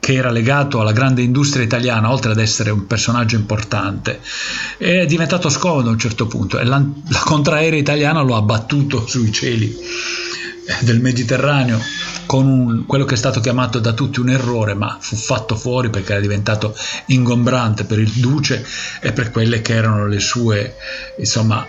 [0.00, 4.20] che era legato alla grande industria italiana, oltre ad essere un personaggio importante,
[4.76, 9.06] è diventato scomodo a un certo punto e la, la contraerea italiana lo ha battuto
[9.06, 9.76] sui cieli
[10.80, 11.80] del Mediterraneo
[12.26, 15.88] con un, quello che è stato chiamato da tutti un errore, ma fu fatto fuori
[15.88, 16.76] perché era diventato
[17.06, 18.64] ingombrante per il duce
[19.00, 20.74] e per quelle che erano le sue,
[21.18, 21.66] insomma,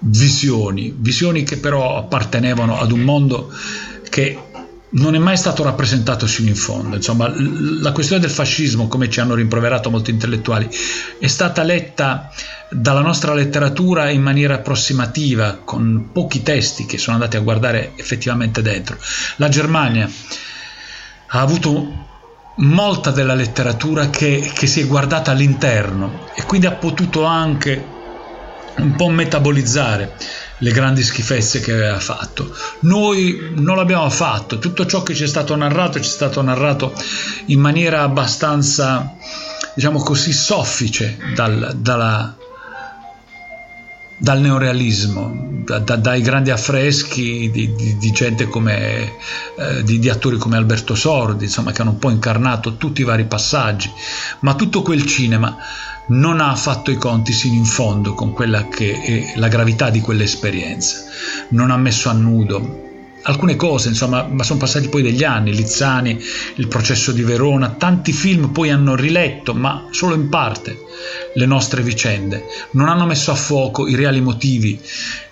[0.00, 3.50] visioni, visioni che però appartenevano ad un mondo
[4.10, 4.38] che
[4.94, 6.96] non è mai stato rappresentato sino in fondo.
[6.96, 10.68] Insomma, la questione del fascismo, come ci hanno rimproverato molti intellettuali,
[11.18, 12.30] è stata letta
[12.70, 18.60] dalla nostra letteratura in maniera approssimativa, con pochi testi che sono andati a guardare effettivamente
[18.60, 18.98] dentro.
[19.36, 20.10] La Germania
[21.28, 22.10] ha avuto
[22.56, 28.00] molta della letteratura che, che si è guardata all'interno e quindi ha potuto anche
[28.76, 30.16] un po' metabolizzare
[30.62, 32.54] le grandi schifezze che aveva fatto.
[32.80, 36.94] Noi non l'abbiamo fatto, tutto ciò che ci è stato narrato ci è stato narrato
[37.46, 39.16] in maniera abbastanza,
[39.74, 42.36] diciamo così, soffice dal, dalla,
[44.16, 49.14] dal neorealismo, da, da, dai grandi affreschi di, di, di gente come
[49.58, 53.04] eh, di, di, attori come Alberto Sordi, insomma, che hanno un po' incarnato tutti i
[53.04, 53.90] vari passaggi,
[54.40, 55.56] ma tutto quel cinema
[56.06, 60.00] non ha fatto i conti sino in fondo con quella che è la gravità di
[60.00, 61.04] quell'esperienza,
[61.50, 62.82] non ha messo a nudo
[63.22, 66.18] alcune cose, insomma, ma sono passati poi degli anni, Lizzani,
[66.56, 70.78] il processo di Verona, tanti film poi hanno riletto, ma solo in parte,
[71.34, 74.80] le nostre vicende, non hanno messo a fuoco i reali motivi,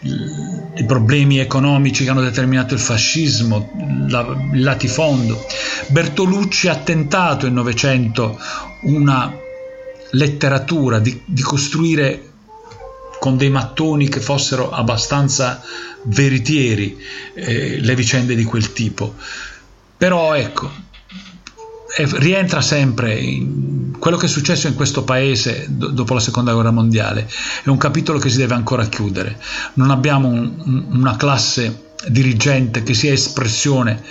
[0.02, 5.44] i problemi economici che hanno determinato il fascismo, il latifondo.
[5.88, 8.38] Bertolucci ha tentato nel Novecento
[8.82, 9.48] una
[10.10, 12.28] letteratura di, di costruire
[13.18, 15.62] con dei mattoni che fossero abbastanza
[16.04, 16.98] veritieri
[17.34, 19.14] eh, le vicende di quel tipo.
[19.96, 20.70] Però ecco,
[21.94, 26.54] è, rientra sempre in quello che è successo in questo paese do, dopo la seconda
[26.54, 27.28] guerra mondiale,
[27.62, 29.38] è un capitolo che si deve ancora chiudere.
[29.74, 34.02] Non abbiamo un, una classe dirigente che sia espressione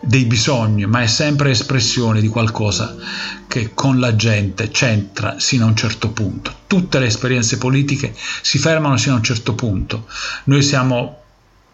[0.00, 2.96] dei bisogni, ma è sempre espressione di qualcosa
[3.46, 6.54] che con la gente c'entra sino a un certo punto.
[6.66, 10.06] Tutte le esperienze politiche si fermano sino a un certo punto.
[10.44, 11.18] Noi siamo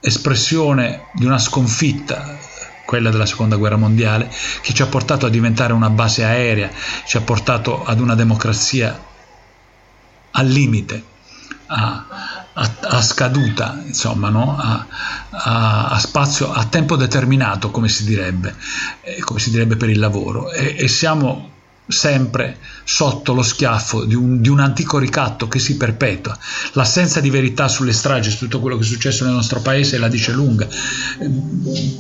[0.01, 2.39] espressione di una sconfitta,
[2.85, 4.31] quella della seconda guerra mondiale,
[4.63, 6.71] che ci ha portato a diventare una base aerea,
[7.05, 8.99] ci ha portato ad una democrazia
[10.31, 11.03] al limite,
[11.67, 14.57] a, a, a scaduta, insomma, no?
[14.57, 14.87] a,
[15.89, 18.55] a, spazio a tempo determinato, come si direbbe,
[19.03, 20.51] eh, come si direbbe per il lavoro.
[20.51, 21.51] E, e siamo
[21.87, 26.37] sempre sotto lo schiaffo di un, di un, antico ricatto che si perpetua.
[26.73, 30.09] L'assenza di verità sulle stragi, su tutto quello che è successo nel nostro paese, la
[30.09, 30.67] dice lunga.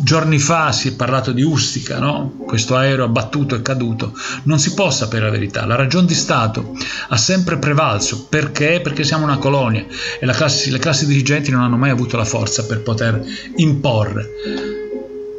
[0.02, 2.34] Giorni fa si è parlato di Ustica, no?
[2.46, 4.12] questo aereo abbattuto e caduto.
[4.44, 5.64] Non si può sapere la verità.
[5.66, 6.76] La ragione di Stato
[7.08, 8.26] ha sempre prevalso.
[8.26, 8.80] Perché?
[8.80, 9.84] Perché siamo una colonia
[10.20, 13.20] e classe, le classi dirigenti non hanno mai avuto la forza per poter
[13.56, 14.84] imporre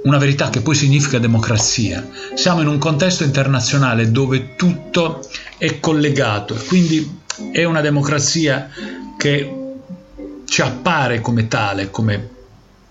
[0.03, 2.07] una verità che poi significa democrazia.
[2.35, 7.19] Siamo in un contesto internazionale dove tutto è collegato e quindi
[7.51, 8.69] è una democrazia
[9.17, 9.51] che
[10.45, 12.35] ci appare come tale, come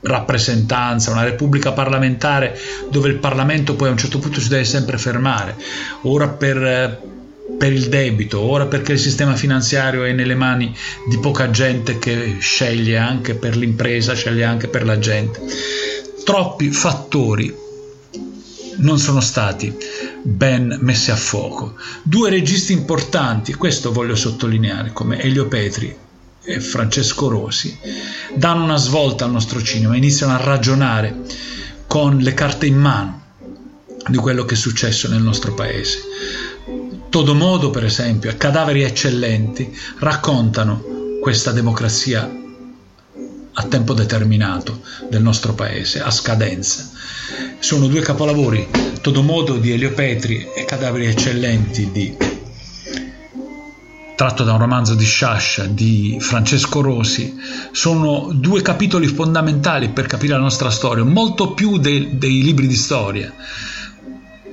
[0.01, 2.57] rappresentanza, una repubblica parlamentare
[2.91, 5.57] dove il Parlamento poi a un certo punto si deve sempre fermare,
[6.03, 7.01] ora per,
[7.59, 10.75] per il debito, ora perché il sistema finanziario è nelle mani
[11.09, 15.41] di poca gente che sceglie anche per l'impresa, sceglie anche per la gente
[16.27, 17.57] troppi fattori
[18.79, 19.73] non sono stati
[20.23, 21.77] ben messi a fuoco.
[22.03, 25.97] Due registi importanti, questo voglio sottolineare, come Elio Petri
[26.43, 27.79] e Francesco Rosi,
[28.35, 31.17] danno una svolta al nostro cinema, iniziano a ragionare
[31.87, 33.23] con le carte in mano
[34.09, 36.01] di quello che è successo nel nostro paese.
[37.09, 40.83] Todomodo, per esempio, e Cadaveri eccellenti raccontano
[41.21, 42.29] questa democrazia
[43.59, 46.91] a tempo determinato del nostro paese, a scadenza.
[47.59, 48.69] Sono due capolavori,
[49.01, 52.17] Todomodo di Elio Petri e Cadaveri eccellenti di
[54.17, 57.37] tratto da un romanzo di Sciascia di Francesco Rosi,
[57.71, 62.75] sono due capitoli fondamentali per capire la nostra storia, molto più dei, dei libri di
[62.75, 63.33] storia,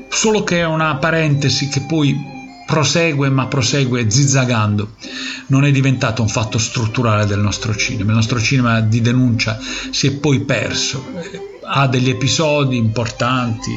[0.09, 4.95] solo che è una parentesi che poi prosegue ma prosegue zizzagando,
[5.47, 9.59] non è diventato un fatto strutturale del nostro cinema, il nostro cinema di denuncia
[9.91, 11.03] si è poi perso,
[11.65, 13.71] ha degli episodi importanti,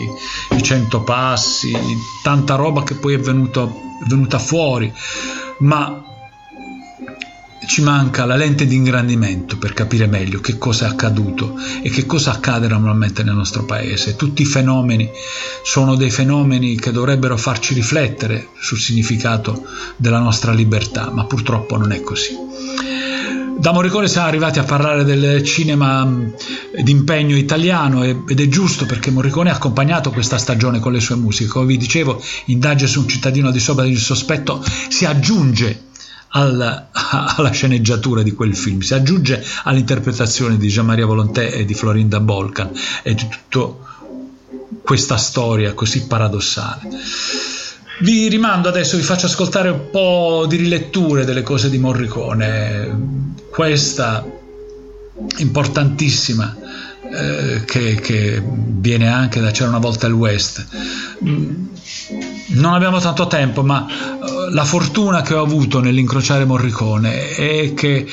[0.57, 1.73] i cento passi,
[2.23, 3.73] tanta roba che poi è, venuto,
[4.07, 4.93] venuta fuori,
[5.59, 6.03] ma
[7.67, 12.07] ci manca la lente di ingrandimento per capire meglio che cosa è accaduto e che
[12.07, 14.17] cosa accade normalmente nel nostro paese.
[14.17, 15.11] Tutti i fenomeni
[15.63, 19.65] sono dei fenomeni che dovrebbero farci riflettere sul significato
[19.97, 22.45] della nostra libertà, ma purtroppo non è così.
[23.59, 26.29] Da Morricone siamo arrivati a parlare del cinema mm,
[26.83, 31.49] d'impegno italiano ed è giusto perché Morricone ha accompagnato questa stagione con le sue musiche.
[31.49, 35.85] Come vi dicevo, Indagine su un cittadino di sopra di sospetto si aggiunge
[36.29, 36.89] alla,
[37.37, 42.21] alla, sceneggiatura di quel film, si aggiunge all'interpretazione di Gian Maria Volonté e di Florinda
[42.21, 42.71] Bolcan
[43.03, 43.85] e di tutta
[44.83, 46.89] questa storia così paradossale.
[48.01, 54.25] Vi rimando adesso, vi faccio ascoltare un po' di riletture delle cose di Morricone, questa
[55.39, 56.55] importantissima
[57.11, 60.67] eh, che, che, viene anche da C'era una volta il West.
[61.25, 61.67] Mm,
[62.49, 68.07] non abbiamo tanto tempo, ma uh, la fortuna che ho avuto nell'incrociare Morricone è che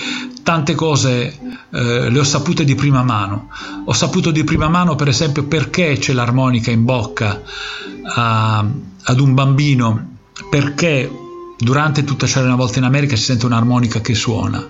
[0.44, 1.40] tante cose
[1.72, 3.50] eh, le ho sapute di prima mano.
[3.86, 7.42] Ho saputo di prima mano, per esempio, perché c'è l'armonica in bocca
[8.16, 8.66] a,
[9.04, 10.18] ad un bambino,
[10.50, 11.10] perché
[11.58, 14.68] durante tutta C'era una volta in America si sente un'armonica che suona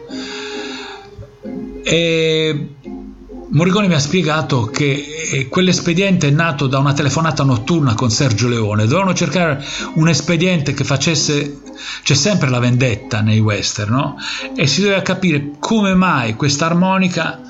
[1.83, 2.67] E
[3.53, 8.47] Morricone mi ha spiegato che eh, quell'espediente è nato da una telefonata notturna con Sergio
[8.47, 8.87] Leone.
[8.87, 9.63] Dovevano cercare
[9.93, 11.61] un espediente che facesse.
[12.01, 14.17] C'è sempre la vendetta nei western, no?
[14.55, 17.41] E si doveva capire come mai questa armonica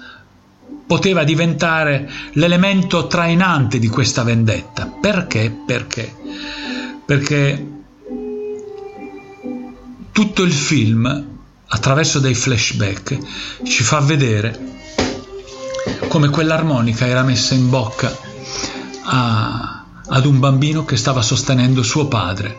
[0.85, 4.87] poteva diventare l'elemento trainante di questa vendetta.
[4.87, 5.55] Perché?
[5.65, 6.13] Perché?
[7.05, 7.67] Perché
[10.11, 11.27] tutto il film,
[11.67, 13.17] attraverso dei flashback,
[13.63, 14.73] ci fa vedere
[16.13, 18.15] come quell'armonica era messa in bocca
[19.05, 22.55] a, ad un bambino che stava sostenendo suo padre.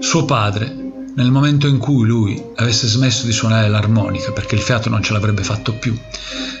[0.00, 0.74] Suo padre,
[1.14, 5.12] nel momento in cui lui avesse smesso di suonare l'armonica perché il fiato non ce
[5.12, 5.96] l'avrebbe fatto più,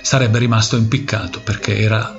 [0.00, 2.16] sarebbe rimasto impiccato perché era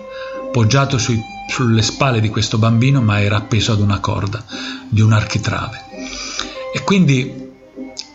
[0.51, 4.43] poggiato sui, sulle spalle di questo bambino ma era appeso ad una corda
[4.89, 5.85] di un architrave.
[6.73, 7.46] E quindi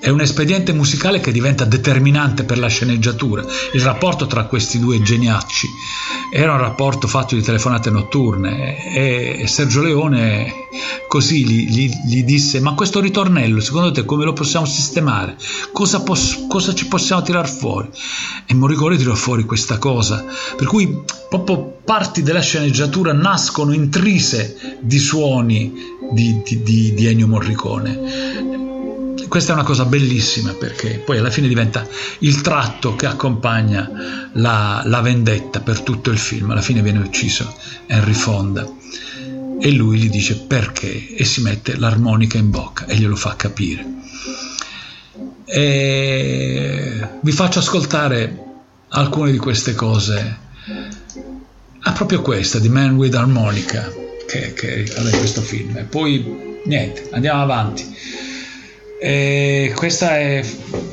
[0.03, 3.45] è un espediente musicale che diventa determinante per la sceneggiatura.
[3.73, 5.69] Il rapporto tra questi due geniacci
[6.33, 10.53] era un rapporto fatto di telefonate notturne e Sergio Leone
[11.07, 15.37] così gli, gli, gli disse ma questo ritornello secondo te come lo possiamo sistemare?
[15.71, 17.89] Cosa, pos- cosa ci possiamo tirar fuori?
[18.45, 20.25] E Morricone tirò fuori questa cosa
[20.57, 25.73] per cui proprio parti della sceneggiatura nascono intrise di suoni
[26.11, 28.62] di, di, di, di Ennio Morricone
[29.33, 31.89] questa è una cosa bellissima perché poi alla fine diventa
[32.19, 33.91] il tratto che accompagna
[34.33, 36.51] la, la vendetta per tutto il film.
[36.51, 37.57] Alla fine viene ucciso
[37.87, 38.71] Henry Fonda
[39.59, 43.87] e lui gli dice perché e si mette l'armonica in bocca e glielo fa capire.
[45.47, 48.39] E vi faccio ascoltare
[48.89, 50.37] alcune di queste cose.
[51.79, 53.91] Ah, proprio questa di Man with Harmonica
[54.27, 55.75] che, che è questo film.
[55.79, 58.31] E poi niente, andiamo avanti.
[59.05, 60.49] E questa è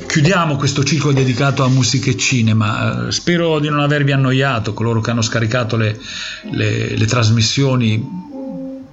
[0.08, 3.12] chiudiamo questo ciclo dedicato a musica e cinema.
[3.12, 5.96] Spero di non avervi annoiato, coloro che hanno scaricato le,
[6.50, 8.04] le, le trasmissioni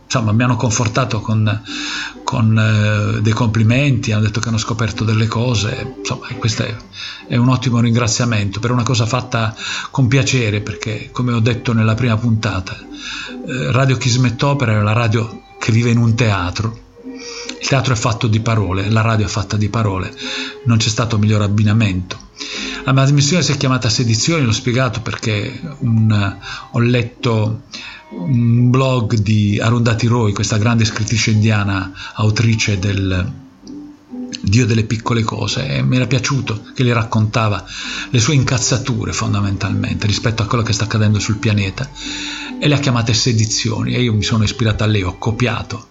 [0.05, 1.63] insomma, mi hanno confortato con,
[2.25, 6.77] con eh, dei complimenti, hanno detto che hanno scoperto delle cose, insomma, questo è,
[7.27, 9.57] è, un ottimo ringraziamento per una cosa fatta
[9.91, 15.45] con piacere, perché come ho detto nella prima puntata, eh, Radio Chismettopera è la radio
[15.59, 16.85] che vive in un teatro
[17.61, 20.13] il teatro è fatto di parole, la radio è fatta di parole,
[20.65, 22.25] non c'è stato miglior abbinamento.
[22.85, 26.37] La trasmissione si è chiamata Sedizioni, l'ho spiegato perché un,
[26.71, 27.63] ho letto
[28.11, 33.45] un blog di Arundhati Roy, questa grande scrittrice indiana, autrice del
[34.41, 37.65] Dio delle piccole cose e mi era piaciuto che le raccontava
[38.11, 41.89] le sue incazzature fondamentalmente rispetto a quello che sta accadendo sul pianeta.
[42.59, 45.89] E le ha chiamate sedizioni e io mi sono ispirato a lei, ho copiato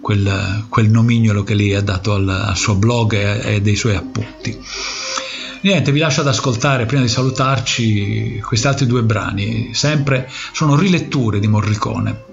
[0.00, 3.96] quel, quel nomignolo che lei ha dato al, al suo blog e, e dei suoi
[3.96, 4.58] appunti.
[5.62, 11.40] Niente, vi lascio ad ascoltare prima di salutarci questi altri due brani, sempre sono riletture
[11.40, 12.24] di Morricone,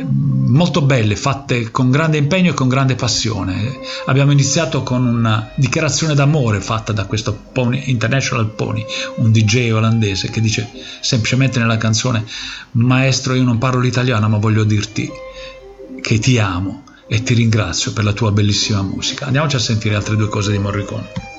[0.00, 3.78] molto belle, fatte con grande impegno e con grande passione.
[4.06, 8.84] Abbiamo iniziato con una dichiarazione d'amore fatta da questo Pony, International Pony,
[9.16, 10.70] un DJ olandese che dice
[11.00, 12.24] semplicemente nella canzone
[12.72, 15.10] Maestro, io non parlo l'italiano, ma voglio dirti
[16.00, 19.26] che ti amo e ti ringrazio per la tua bellissima musica.
[19.26, 21.31] Andiamoci a sentire altre due cose di Morricone.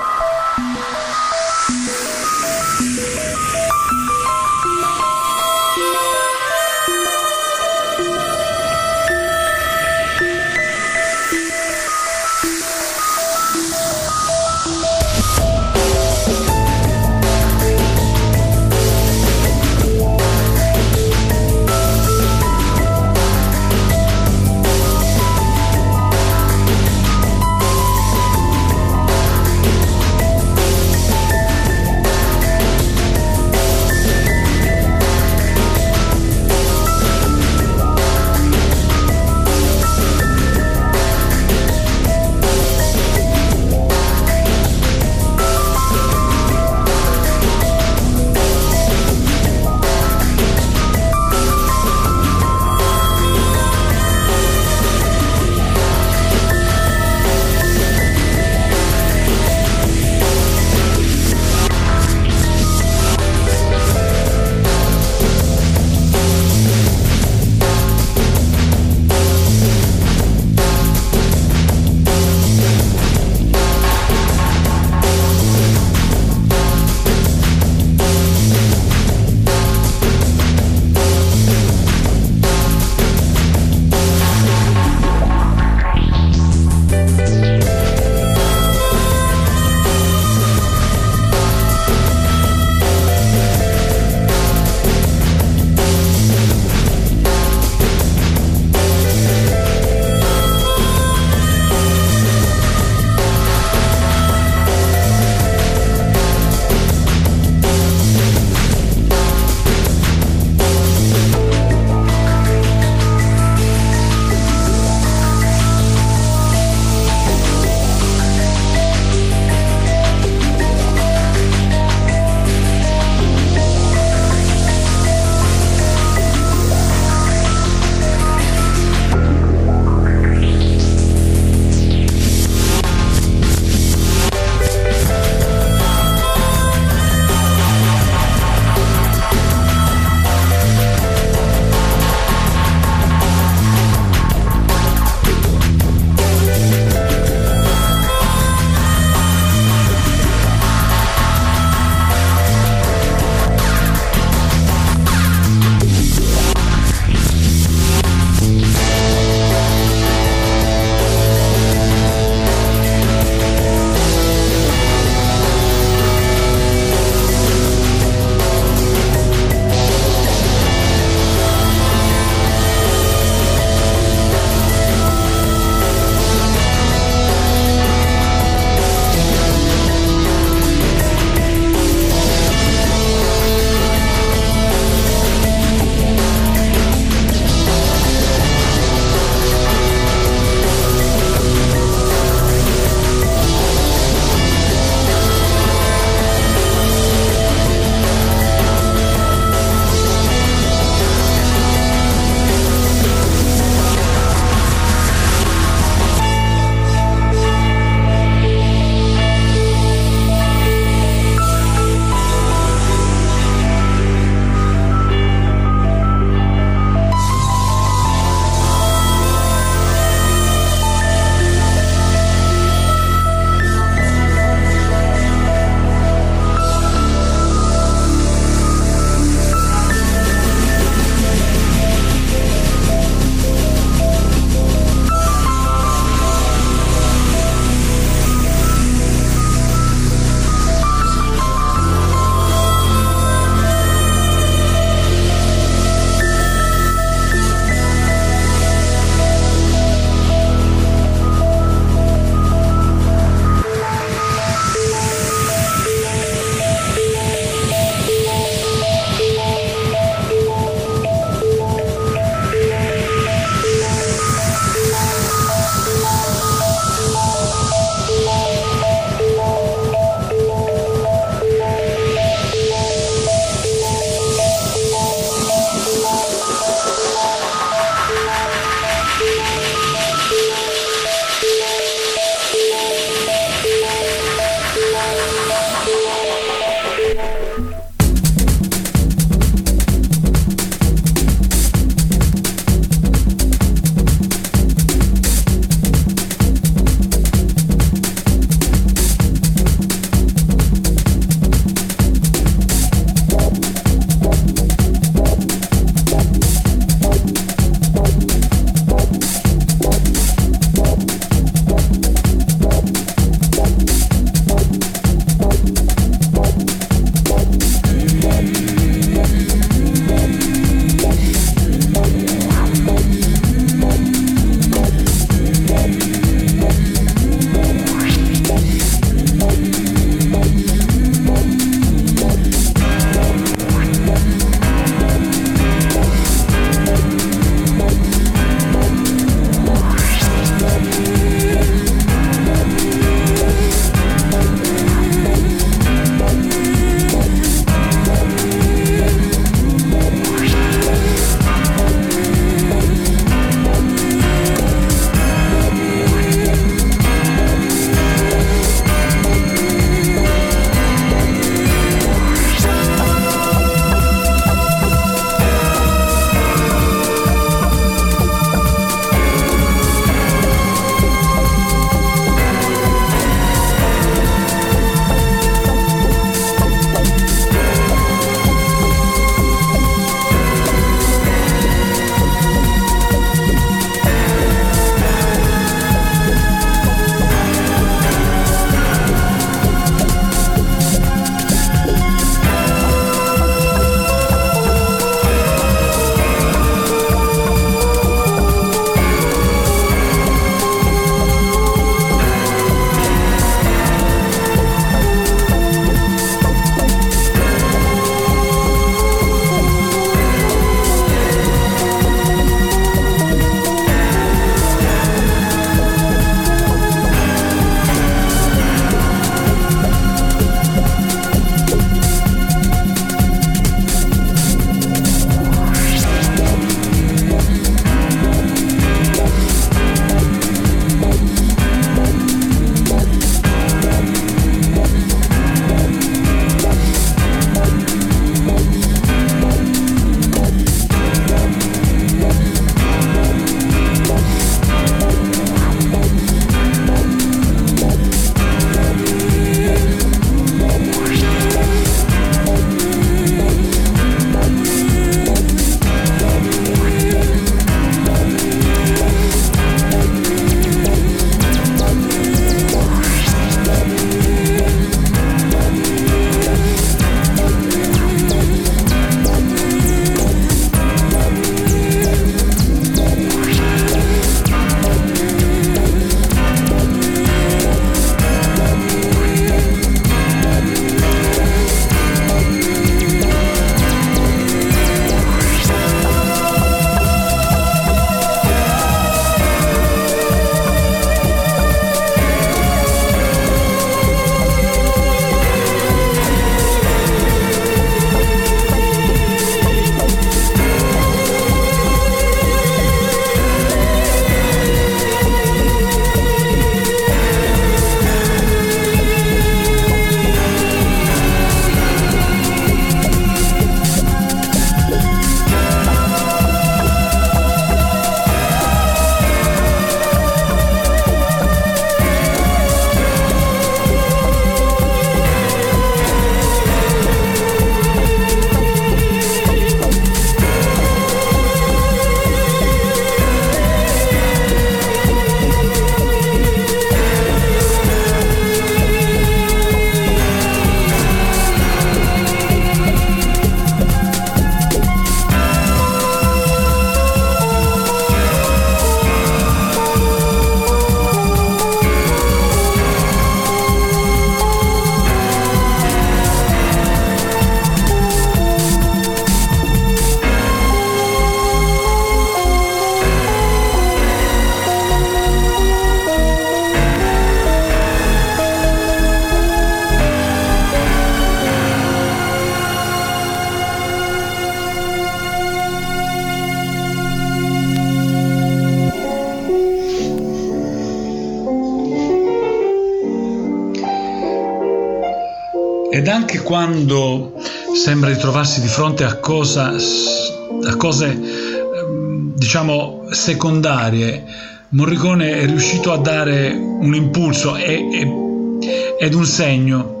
[586.26, 587.34] Anche quando
[587.72, 594.24] sembra di trovarsi di fronte a, cosa, a cose ehm, diciamo secondarie,
[594.70, 600.00] Morricone è riuscito a dare un impulso e, e, ed un segno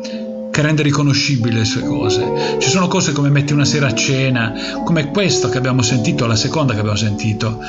[0.50, 2.56] che rende riconoscibili le sue cose.
[2.58, 4.52] Ci sono cose come Metti una sera a cena,
[4.84, 7.60] come questo che abbiamo sentito, la seconda che abbiamo sentito.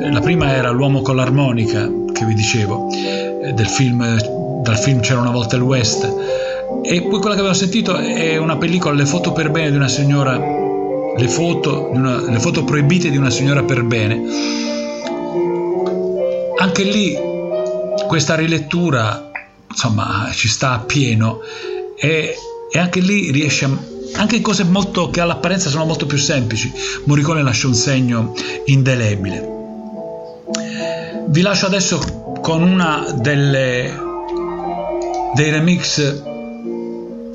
[0.00, 5.00] Eh, la prima era L'uomo con l'armonica, che vi dicevo, eh, del film, dal film
[5.00, 6.45] C'era una volta il West.
[6.88, 9.88] E poi quella che abbiamo sentito è una pellicola, Le foto per bene di una
[9.88, 14.22] signora, le foto, una, le foto proibite di una signora per bene.
[16.58, 17.18] Anche lì
[18.06, 19.30] questa rilettura
[19.68, 21.40] insomma ci sta a pieno
[21.96, 22.34] e,
[22.70, 23.70] e anche lì riesce a
[24.14, 26.72] anche in cose molto, che all'apparenza sono molto più semplici,
[27.04, 28.32] Morricone lascia un segno
[28.66, 29.54] indelebile.
[31.26, 31.98] Vi lascio adesso
[32.40, 34.04] con una delle
[35.34, 36.22] dei remix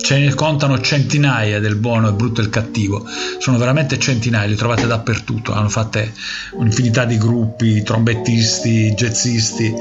[0.02, 3.06] ce ne contano centinaia del buono, il brutto e il cattivo,
[3.38, 6.14] sono veramente centinaia, li trovate dappertutto, hanno fatte
[6.54, 9.74] un'infinità di gruppi, trombettisti, jazzisti,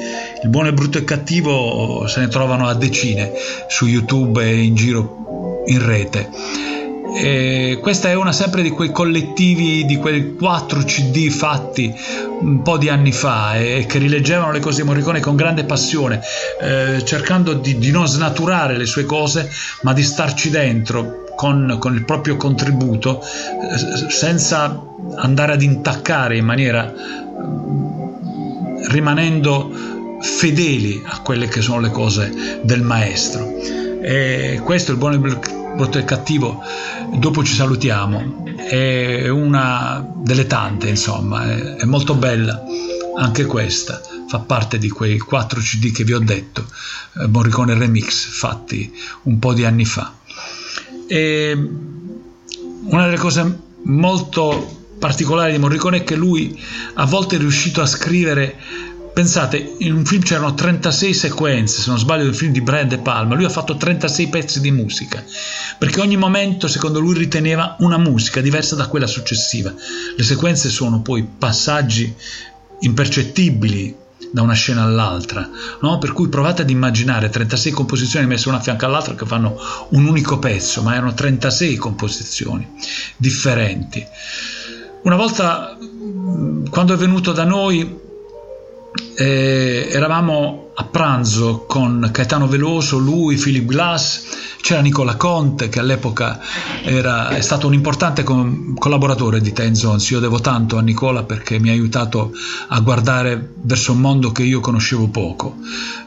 [0.42, 3.32] il buono, il brutto e il cattivo se ne trovano a decine
[3.68, 6.69] su YouTube e in giro in rete.
[7.16, 11.92] E questa è una sempre di quei collettivi, di quei 4 CD fatti
[12.40, 16.20] un po' di anni fa e che rileggevano le cose di Morricone con grande passione,
[16.60, 19.50] eh, cercando di, di, non snaturare le sue cose,
[19.82, 24.82] ma di starci dentro con, con il proprio contributo, eh, senza
[25.16, 26.92] andare ad intaccare in maniera
[28.88, 29.70] rimanendo
[30.20, 33.56] fedeli a quelle che sono le cose del maestro.
[34.02, 35.16] E questo è il buono
[35.80, 36.62] brutto e cattivo,
[37.14, 42.62] dopo ci salutiamo, è una delle tante, insomma, è, molto bella
[43.16, 43.98] anche questa,
[44.28, 46.66] fa parte di quei 4 CD che vi ho detto,
[47.18, 48.92] eh, Morricone Remix, fatti
[49.22, 50.12] un po' di anni fa.
[51.06, 51.68] E
[52.82, 56.62] una delle cose molto particolari di Morricone è che lui
[56.94, 58.58] a volte è riuscito a scrivere
[59.12, 62.98] Pensate, in un film c'erano 36 sequenze, se non sbaglio, del film di Brian De
[62.98, 63.34] Palma.
[63.34, 65.22] Lui ha fatto 36 pezzi di musica,
[65.78, 69.74] perché ogni momento, secondo lui, riteneva una musica diversa da quella successiva.
[70.16, 72.14] Le sequenze sono poi passaggi
[72.80, 73.96] impercettibili
[74.32, 75.48] da una scena all'altra,
[75.80, 75.98] no?
[75.98, 79.56] per cui provate ad immaginare 36 composizioni messe una a fianco all'altra che fanno
[79.90, 82.68] un unico pezzo, ma erano 36 composizioni
[83.16, 84.06] differenti.
[85.02, 85.76] Una volta,
[86.70, 88.08] quando è venuto da noi,
[89.16, 96.40] eh, eravamo a pranzo con Caetano Veloso, lui, Philip Glass, c'era Nicola Conte che all'epoca
[96.82, 100.08] era, è stato un importante co- collaboratore di Ten Zones.
[100.10, 102.32] Io devo tanto a Nicola perché mi ha aiutato
[102.68, 105.56] a guardare verso un mondo che io conoscevo poco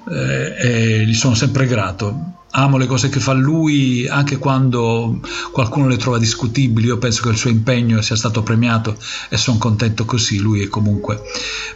[0.09, 5.19] eh, e gli sono sempre grato amo le cose che fa lui anche quando
[5.51, 6.87] qualcuno le trova discutibili.
[6.87, 8.97] Io penso che il suo impegno sia stato premiato
[9.29, 10.37] e sono contento così.
[10.37, 11.21] Lui è comunque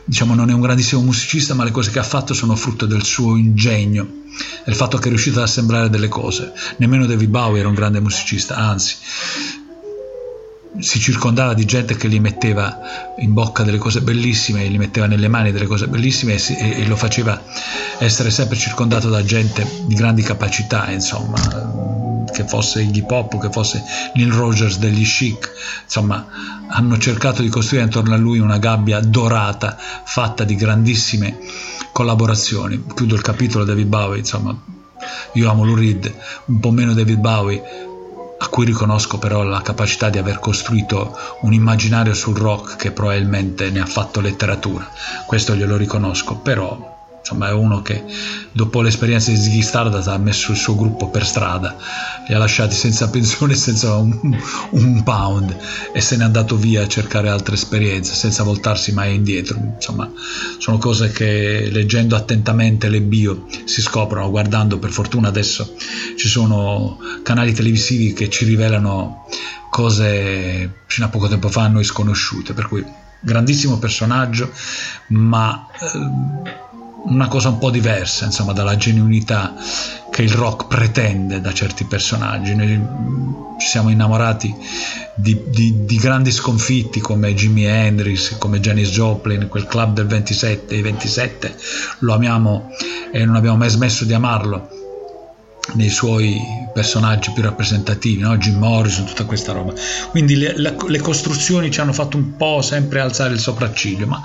[0.04, 3.04] diciamo non è un grandissimo musicista ma le cose che ha fatto sono frutto del
[3.04, 4.26] suo ingegno
[4.66, 6.54] del fatto che è riuscito ad assemblare delle cose.
[6.78, 8.96] Nemmeno David Bowie era un grande musicista anzi
[10.80, 12.80] si circondava di gente che gli metteva
[13.20, 16.82] in bocca delle cose bellissime, gli metteva nelle mani delle cose bellissime e, si, e,
[16.82, 17.42] e lo faceva
[18.00, 23.84] essere sempre circondato da gente di grandi capacità, insomma, che fosse Iggy Pop, che fosse
[24.14, 25.52] Neil Rogers degli Chic,
[25.84, 26.28] insomma,
[26.68, 31.40] hanno cercato di costruire intorno a lui una gabbia dorata fatta di grandissime
[31.92, 32.84] collaborazioni.
[32.94, 34.56] Chiudo il capitolo David Bowie, insomma,
[35.34, 36.14] io amo Lou Reed,
[36.46, 37.87] un po' meno David Bowie,
[38.40, 43.70] a cui riconosco però la capacità di aver costruito un immaginario sul rock che probabilmente
[43.70, 44.88] ne ha fatto letteratura,
[45.26, 46.96] questo glielo riconosco, però
[47.28, 48.06] insomma è uno che
[48.54, 51.76] dopo l'esperienza di Ziggy Stardust ha messo il suo gruppo per strada,
[52.26, 54.18] li ha lasciati senza pensione, senza un,
[54.72, 55.54] un, pound
[55.92, 60.10] e se n'è andato via a cercare altre esperienze senza voltarsi mai indietro, insomma
[60.58, 65.76] sono cose che leggendo attentamente le bio si scoprono, guardando per fortuna adesso
[66.16, 69.26] ci sono canali televisivi che ci rivelano
[69.70, 72.86] cose fino a poco tempo fa a noi sconosciute, per cui
[73.20, 74.50] grandissimo personaggio,
[75.08, 75.68] ma...
[75.78, 76.66] Eh,
[77.06, 79.54] una cosa un po' diversa insomma dalla genuinità
[80.12, 82.86] che il rock pretende da certi personaggi noi
[83.60, 84.54] ci siamo innamorati
[85.16, 90.76] di, di, di grandi sconfitti come Jimi Hendrix come Janis Joplin quel club del 27
[90.76, 91.56] i 27
[92.00, 92.72] lo amiamo
[93.12, 94.70] e non abbiamo mai smesso di amarlo
[95.74, 96.40] nei suoi
[96.74, 98.38] personaggi più rappresentativi, no?
[98.38, 99.74] Jim Morrison, tutta questa roba.
[100.12, 104.24] Quindi le, le, le costruzioni ci hanno fatto un po' sempre alzare il sopracciglio, ma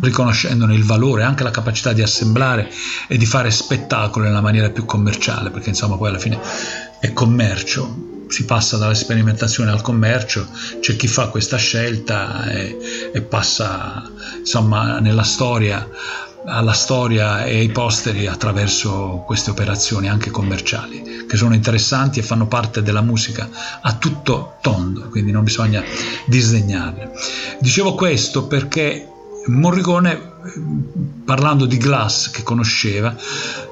[0.00, 2.70] riconoscendone il valore, anche la capacità di assemblare
[3.08, 6.38] e di fare spettacolo nella maniera più commerciale, perché insomma poi alla fine
[7.00, 10.48] e commercio si passa dalla sperimentazione al commercio,
[10.80, 12.78] c'è chi fa questa scelta e,
[13.12, 15.86] e passa insomma nella storia
[16.44, 22.48] alla storia e ai posteri attraverso queste operazioni anche commerciali che sono interessanti e fanno
[22.48, 23.48] parte della musica
[23.80, 25.84] a tutto tondo quindi non bisogna
[26.26, 27.12] disdegnarle.
[27.60, 29.06] Dicevo questo perché
[29.46, 30.30] Morricone
[31.24, 33.16] parlando di Glass che conosceva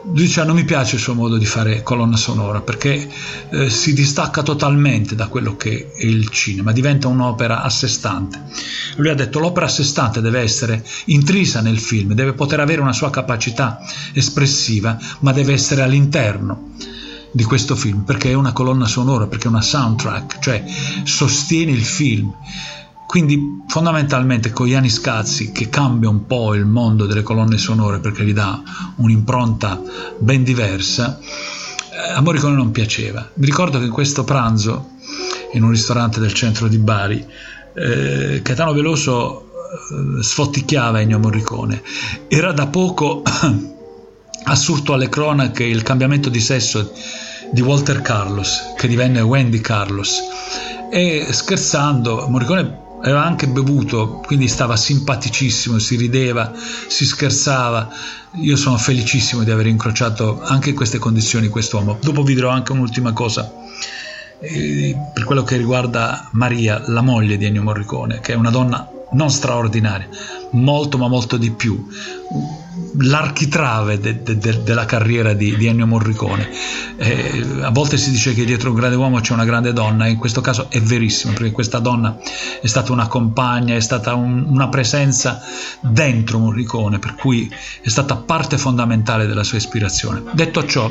[0.04, 3.08] diceva non mi piace il suo modo di fare colonna sonora perché
[3.50, 8.42] eh, si distacca totalmente da quello che è il cinema diventa un'opera a sé stante.
[8.96, 12.80] Lui ha detto l'opera a sé stante deve essere intrisa nel film deve poter avere
[12.80, 13.80] una sua capacità
[14.12, 16.70] espressiva ma deve essere all'interno
[17.32, 20.64] di questo film perché è una colonna sonora perché è una soundtrack cioè
[21.04, 22.32] sostiene il film
[23.10, 28.24] quindi fondamentalmente con Iani Scazzi che cambia un po' il mondo delle colonne sonore perché
[28.24, 28.62] gli dà
[28.98, 29.82] un'impronta
[30.16, 33.28] ben diversa, eh, a Morricone non piaceva.
[33.34, 34.90] Mi ricordo che in questo pranzo
[35.54, 37.26] in un ristorante del centro di Bari
[37.74, 41.82] eh, Caetano Veloso eh, sfotticchiava Ennio Morricone.
[42.28, 43.24] Era da poco
[44.44, 46.92] assurto alle cronache il cambiamento di sesso
[47.50, 50.20] di Walter Carlos che divenne Wendy Carlos
[50.92, 56.52] e scherzando Morricone aveva anche bevuto, quindi stava simpaticissimo, si rideva,
[56.88, 57.88] si scherzava.
[58.34, 61.98] Io sono felicissimo di aver incrociato anche in queste condizioni quest'uomo.
[62.00, 63.52] Dopo vi dirò anche un'ultima cosa.
[64.40, 68.88] Eh, per quello che riguarda Maria, la moglie di Ennio Morricone, che è una donna
[69.12, 70.08] non straordinaria,
[70.52, 71.86] molto ma molto di più,
[72.98, 76.48] l'architrave de, de, de, della carriera di, di Ennio Morricone.
[76.96, 80.10] Eh, a volte si dice che dietro un grande uomo c'è una grande donna, e
[80.10, 82.18] in questo caso è verissimo, perché questa donna
[82.60, 85.42] è stata una compagna, è stata un, una presenza
[85.80, 90.22] dentro Morricone, per cui è stata parte fondamentale della sua ispirazione.
[90.32, 90.90] Detto ciò,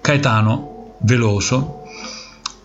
[0.00, 1.82] Caetano, veloso,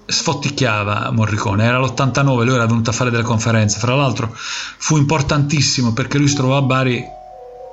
[0.06, 5.94] sfotticchiava Morricone, era l'89, lui era venuto a fare delle conferenze, fra l'altro fu importantissimo
[5.94, 7.20] perché lui si trovò a Bari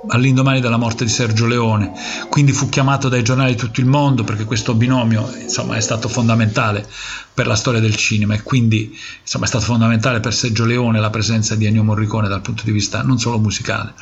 [0.07, 1.93] all'indomani della morte di Sergio Leone,
[2.29, 6.09] quindi fu chiamato dai giornali di tutto il mondo perché questo binomio insomma, è stato
[6.09, 6.87] fondamentale
[7.35, 11.11] per la storia del cinema e quindi insomma, è stato fondamentale per Sergio Leone la
[11.11, 13.95] presenza di Ennio Morricone dal punto di vista non solo musicale.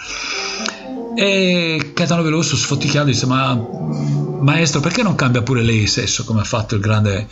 [1.16, 3.54] E Caetano Veloso sfottichiato disse ma
[4.40, 7.26] maestro perché non cambia pure lei sesso come ha fatto il grande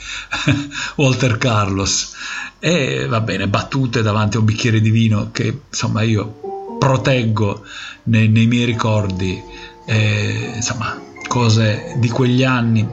[0.96, 2.12] Walter Carlos
[2.58, 6.43] e va bene battute davanti a un bicchiere di vino che insomma io
[6.84, 7.64] proteggo
[8.04, 9.42] nei, nei miei ricordi
[9.86, 12.86] eh, insomma cose di quegli anni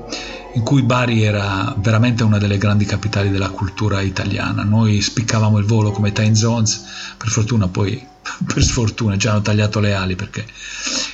[0.54, 4.64] in cui Bari era veramente una delle grandi capitali della cultura italiana.
[4.64, 6.84] Noi spiccavamo il volo come time zones,
[7.18, 8.02] per fortuna poi,
[8.46, 10.46] per sfortuna, ci hanno tagliato le ali perché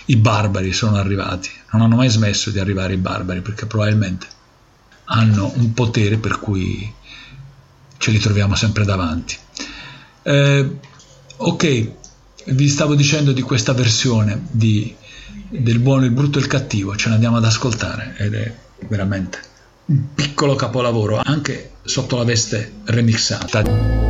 [0.05, 1.49] i barbari sono arrivati.
[1.71, 4.27] Non hanno mai smesso di arrivare i barbari perché probabilmente
[5.05, 6.91] hanno un potere per cui
[7.97, 9.35] ce li troviamo sempre davanti.
[10.23, 10.77] Eh,
[11.37, 11.91] ok,
[12.49, 14.95] vi stavo dicendo di questa versione di,
[15.49, 18.53] del buono, il brutto e il cattivo, ce l'andiamo ad ascoltare ed è
[18.87, 19.39] veramente
[19.85, 24.06] un piccolo capolavoro anche sotto la veste remixata.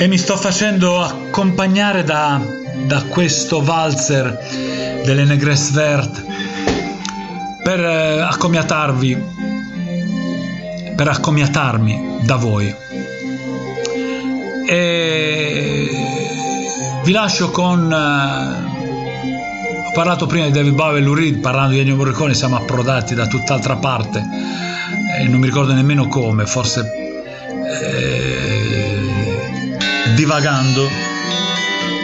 [0.00, 2.40] E mi sto facendo accompagnare da,
[2.86, 6.24] da questo valzer delle Negres Vert
[7.62, 9.22] per eh, accomiatarvi
[10.96, 12.74] per accomiatarmi da voi.
[14.66, 15.90] E
[17.04, 21.80] vi lascio con eh, ho parlato prima di David Bowie e Lou Reed parlando di
[21.80, 24.26] Ennio Morricone siamo approdati da tutt'altra parte
[25.18, 26.99] e non mi ricordo nemmeno come forse
[30.14, 30.88] divagando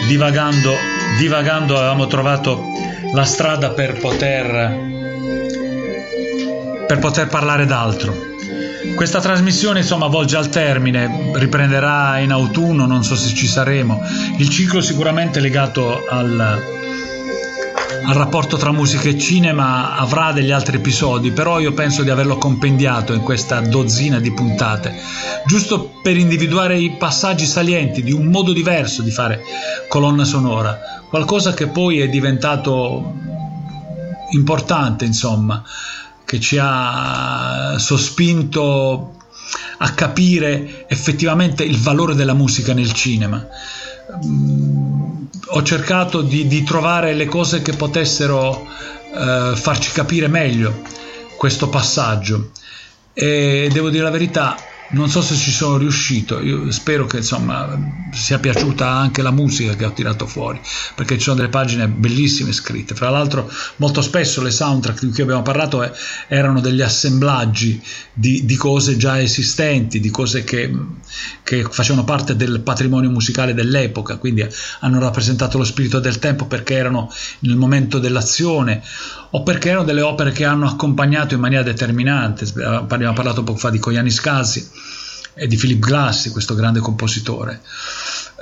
[0.07, 0.75] divagando
[1.19, 2.63] divagando avevamo trovato
[3.13, 4.95] la strada per poter
[6.87, 8.35] per poter parlare d'altro
[8.95, 14.01] questa trasmissione insomma volge al termine, riprenderà in autunno, non so se ci saremo.
[14.39, 16.76] Il ciclo sicuramente legato al,
[18.07, 22.39] al rapporto tra musica e cinema avrà degli altri episodi, però io penso di averlo
[22.39, 24.95] compendiato in questa dozzina di puntate,
[25.45, 29.43] giusto per individuare i passaggi salienti di un modo diverso di fare
[29.89, 30.79] colonna sonora,
[31.09, 33.13] qualcosa che poi è diventato
[34.31, 35.65] importante, insomma
[36.25, 39.15] che ci ha sospinto
[39.79, 43.45] a capire effettivamente il valore della musica nel cinema.
[44.15, 48.67] Mm, ho cercato di, di, trovare le cose che potessero
[49.13, 50.83] eh, farci capire meglio
[51.37, 52.51] questo passaggio.
[53.13, 54.57] E devo dire la verità,
[54.91, 59.75] non so se ci sono riuscito, io spero che insomma sia piaciuta anche la musica
[59.75, 60.61] che ho tirato fuori,
[60.95, 62.95] perché ci sono delle pagine bellissime scritte.
[62.95, 65.91] Fra l'altro molto spesso le soundtrack di cui abbiamo parlato eh,
[66.29, 67.83] erano degli assemblaggi
[68.13, 70.73] di, di, cose già esistenti, di cose che,
[71.43, 74.47] che, facevano parte del patrimonio musicale dell'epoca, quindi
[74.81, 78.83] hanno rappresentato lo spirito del tempo perché erano nel momento dell'azione
[79.37, 82.47] o perché erano delle opere che hanno accompagnato in maniera determinante.
[82.65, 84.71] Abbiamo parlato poco fa di Koyanis Scasi
[85.35, 87.61] e di Philip Glass, questo grande compositore.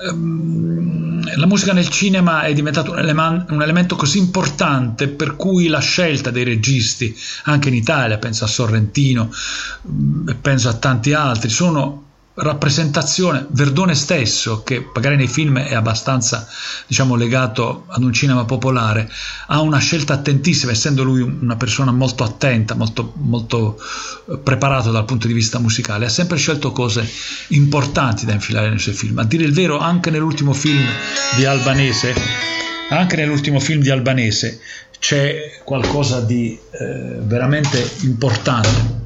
[0.06, 5.66] Ehm, la musica nel cinema è diventato un, eleman- un, elemento così importante per cui
[5.66, 7.12] la scelta dei registi,
[7.44, 9.32] anche in Italia, penso a Sorrentino,
[9.88, 12.03] mm, penso a tanti altri, sono
[12.34, 16.48] rappresentazione, Verdone stesso, che magari nei film è abbastanza
[16.86, 19.08] diciamo, legato ad un cinema popolare,
[19.46, 23.80] ha una scelta attentissima, essendo lui una persona molto attenta, molto, molto
[24.28, 27.08] eh, preparato dal punto di vista musicale, ha sempre scelto cose
[27.48, 29.18] importanti da infilare nei suoi film.
[29.18, 30.84] A dire il vero, anche nell'ultimo film
[31.36, 32.14] di Albanese,
[32.90, 34.60] anche nell'ultimo film di Albanese
[34.98, 39.03] c'è qualcosa di eh, veramente importante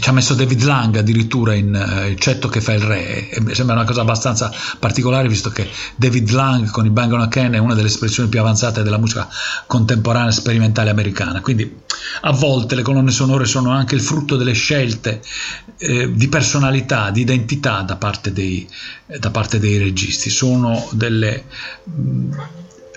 [0.00, 3.28] ci ha messo David Lang addirittura in uh, Il cetto che fa il re.
[3.28, 7.20] E mi sembra una cosa abbastanza particolare visto che David Lang con il Bang on
[7.20, 9.28] a Ken è una delle espressioni più avanzate della musica
[9.66, 11.40] contemporanea sperimentale americana.
[11.40, 11.78] Quindi
[12.22, 15.20] a volte le colonne sonore sono anche il frutto delle scelte
[15.78, 18.66] eh, di personalità, di identità da parte dei,
[19.06, 20.30] da parte dei registi.
[20.30, 21.44] Sono delle
[21.84, 22.32] mh, mm,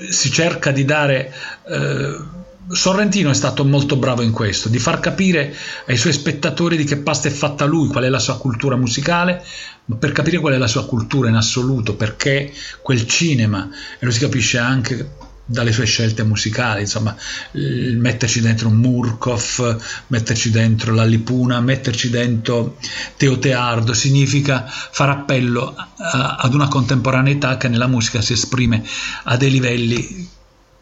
[0.09, 1.33] si cerca di dare
[1.67, 5.53] eh, Sorrentino è stato molto bravo in questo, di far capire
[5.85, 9.43] ai suoi spettatori di che pasta è fatta lui, qual è la sua cultura musicale,
[9.85, 13.69] ma per capire qual è la sua cultura in assoluto, perché quel cinema,
[13.99, 17.15] e lo si capisce anche dalle sue scelte musicali, insomma,
[17.51, 22.77] metterci dentro Murkov, metterci dentro la Lipuna, metterci dentro
[23.17, 28.83] Teo Teardo, significa fare appello a, ad una contemporaneità che nella musica si esprime
[29.23, 30.29] a dei livelli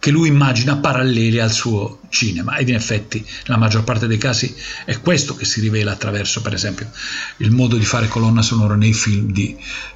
[0.01, 2.55] che lui immagina paralleli al suo cinema.
[2.55, 4.51] Ed in effetti nella maggior parte dei casi
[4.83, 6.89] è questo che si rivela attraverso per esempio
[7.37, 9.55] il modo di fare colonna sonora nei film di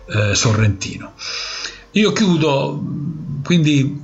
[0.09, 1.13] eh, Sorrentino.
[1.93, 2.83] Io chiudo,
[3.43, 3.99] quindi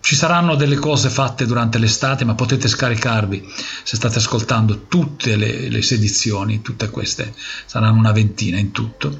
[0.00, 3.48] ci saranno delle cose fatte durante l'estate, ma potete scaricarvi
[3.84, 7.32] se state ascoltando tutte le, le edizioni, tutte queste,
[7.66, 9.16] saranno una ventina in tutto,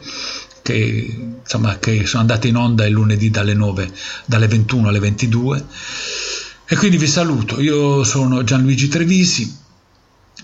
[0.63, 3.93] che, insomma, che sono andate in onda il lunedì dalle 9,
[4.25, 5.65] dalle 21 alle 22.
[6.65, 9.61] E quindi vi saluto, io sono Gianluigi Trevisi,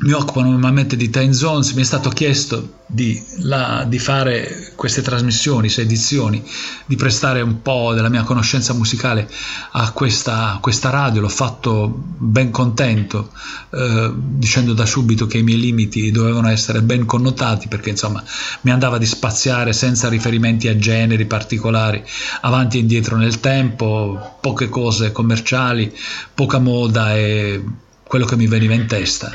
[0.01, 5.03] mi occupo normalmente di time zones, mi è stato chiesto di, la, di, fare queste
[5.03, 6.43] trasmissioni, queste edizioni,
[6.87, 9.29] di prestare un po' della mia conoscenza musicale
[9.73, 13.33] a questa, questa radio, l'ho fatto ben contento,
[13.71, 18.23] eh, dicendo da subito che i miei limiti dovevano essere ben connotati perché insomma
[18.63, 22.05] mi andava di spaziare senza riferimenti a generi particolari,
[22.43, 25.93] avanti e indietro nel tempo, poche cose commerciali,
[26.35, 27.63] poca moda e
[28.09, 29.31] quello che mi veniva in testa.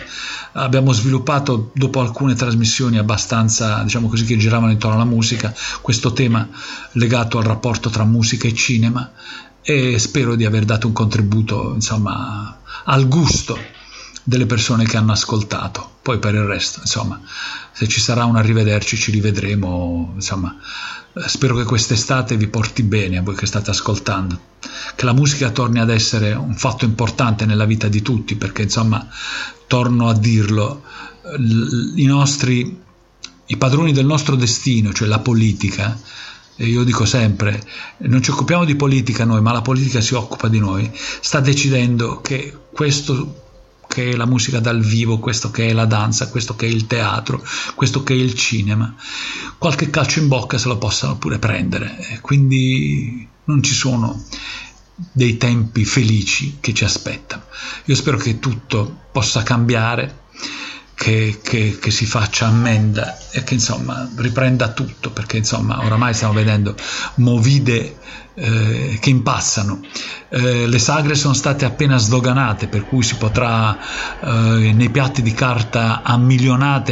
[0.53, 6.47] Abbiamo sviluppato dopo alcune trasmissioni abbastanza, diciamo così, che giravano intorno alla musica, questo tema
[6.93, 9.11] legato al rapporto tra musica e cinema
[9.61, 13.57] e spero di aver dato un contributo, insomma, al gusto
[14.23, 15.97] delle persone che hanno ascoltato.
[16.01, 17.21] Poi per il resto, insomma,
[17.71, 20.55] se ci sarà un arrivederci ci rivedremo, insomma,
[21.13, 24.39] eh, spero che quest'estate vi porti bene a voi che state ascoltando,
[24.95, 29.07] che la musica torni ad essere un fatto importante nella vita di tutti, perché insomma,
[29.67, 30.83] torno a dirlo,
[31.95, 32.81] i nostri
[33.45, 35.99] i padroni del nostro destino, cioè la politica,
[36.55, 37.63] e io dico sempre,
[37.99, 40.89] non ci occupiamo di politica noi, ma la politica si occupa di noi,
[41.21, 43.42] sta decidendo che questo
[43.93, 46.87] che è la musica dal vivo, questo che è la danza, questo che è il
[46.87, 47.45] teatro,
[47.75, 48.95] questo che è il cinema,
[49.59, 52.19] qualche calcio in bocca se lo possano pure prendere.
[52.21, 54.23] Quindi non ci sono
[54.95, 57.43] dei tempi felici che ci aspettano.
[57.85, 60.21] Io spero che tutto possa cambiare
[60.95, 66.33] che, che, che, si faccia ammenda e che insomma riprenda tutto perché insomma oramai stiamo
[66.33, 66.75] vedendo
[67.15, 67.97] movide
[68.35, 69.81] eh, che impassano.
[70.29, 73.77] Eh, le sagre sono state appena sdoganate, per cui si potrà
[74.21, 76.17] eh, nei piatti di carta a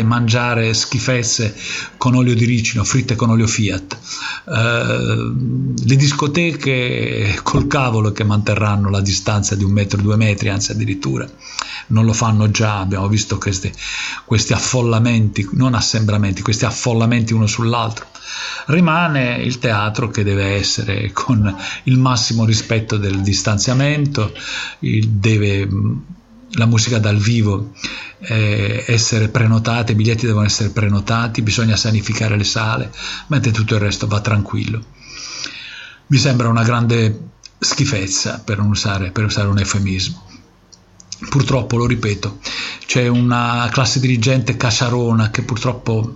[0.03, 1.55] mangiare schifezze
[1.97, 3.97] con olio di ricino, fritte con olio Fiat.
[4.47, 5.33] Eh,
[5.83, 11.27] le discoteche col cavolo che manterranno la distanza di un metro, due metri, anzi addirittura
[11.87, 13.71] non lo fanno già, abbiamo visto questi,
[14.25, 18.07] questi affollamenti, non assembramenti, questi affollamenti uno sull'altro
[18.67, 24.33] rimane il teatro che deve essere con il massimo rispetto del distanziamento,
[24.79, 25.67] deve,
[26.51, 27.73] la musica dal vivo
[28.19, 32.91] eh, essere prenotata, i biglietti devono essere prenotati, bisogna sanificare le sale,
[33.27, 34.83] mentre tutto il resto va tranquillo.
[36.07, 40.30] Mi sembra una grande schifezza per usare, per usare un eufemismo.
[41.29, 42.39] Purtroppo, lo ripeto,
[42.85, 46.15] c'è una classe dirigente casarona che purtroppo,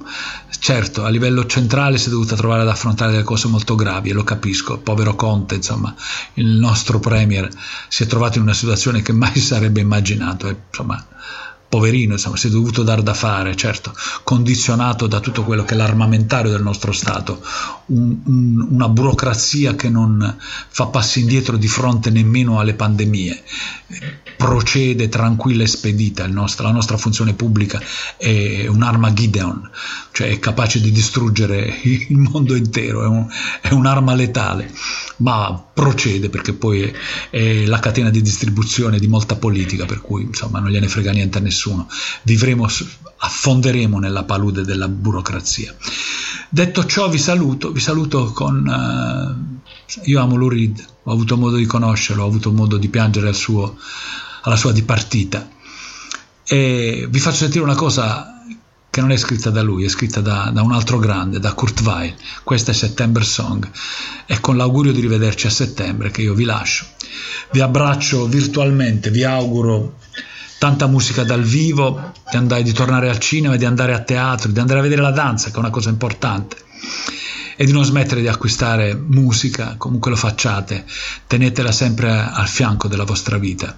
[0.60, 4.14] certo, a livello centrale si è dovuta trovare ad affrontare delle cose molto gravi e
[4.14, 4.80] lo capisco.
[4.80, 5.94] Povero Conte, insomma,
[6.34, 7.48] il nostro Premier
[7.88, 10.49] si è trovato in una situazione che mai sarebbe immaginato.
[10.49, 11.06] E, insomma,
[11.67, 13.93] poverino, insomma, si è dovuto dar da fare, certo,
[14.23, 17.43] condizionato da tutto quello che è l'armamentario del nostro Stato,
[17.87, 23.43] un, un, una burocrazia che non fa passi indietro di fronte nemmeno alle pandemie,
[24.37, 27.81] procede tranquilla e spedita, nostro, la nostra funzione pubblica
[28.17, 29.69] è un'arma Gideon,
[30.11, 33.27] cioè è capace di distruggere il mondo intero, è, un,
[33.61, 34.71] è un'arma letale,
[35.17, 36.93] ma procede perché poi è,
[37.29, 41.37] è, la catena di distribuzione di molta politica, per cui insomma non gliene frega niente
[41.37, 41.87] a nessuno,
[42.23, 42.67] vivremo,
[43.17, 45.75] affonderemo nella palude della burocrazia.
[46.49, 48.65] Detto ciò vi saluto, vi saluto con...
[48.65, 49.53] Uh,
[50.05, 53.35] io amo Lou Reed, ho avuto modo di conoscerlo, ho avuto modo di piangere al
[53.35, 53.77] suo,
[54.41, 55.47] alla sua dipartita
[56.47, 58.34] e vi faccio sentire una cosa
[58.95, 61.81] che non è scritta da lui, è scritta da, da, un altro grande, da Kurt
[61.81, 62.15] Weill.
[62.45, 63.69] Questa è September Song.
[64.26, 66.85] È con l'augurio di rivederci a settembre che io vi lascio.
[67.51, 69.97] Vi abbraccio virtualmente, vi auguro
[70.59, 74.59] tanta musica dal vivo, di, andare, di tornare al cinema, di andare a teatro, di
[74.61, 76.55] andare a vedere la danza, che è una cosa importante.
[77.57, 80.85] E di non smettere di acquistare musica, comunque lo facciate,
[81.27, 83.77] tenetela sempre al fianco della vostra vita.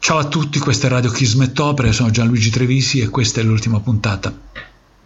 [0.00, 3.80] Ciao a tutti, questa è Radio Kismet Opera, sono Gianluigi Trevisi e questa è l'ultima
[3.80, 4.32] puntata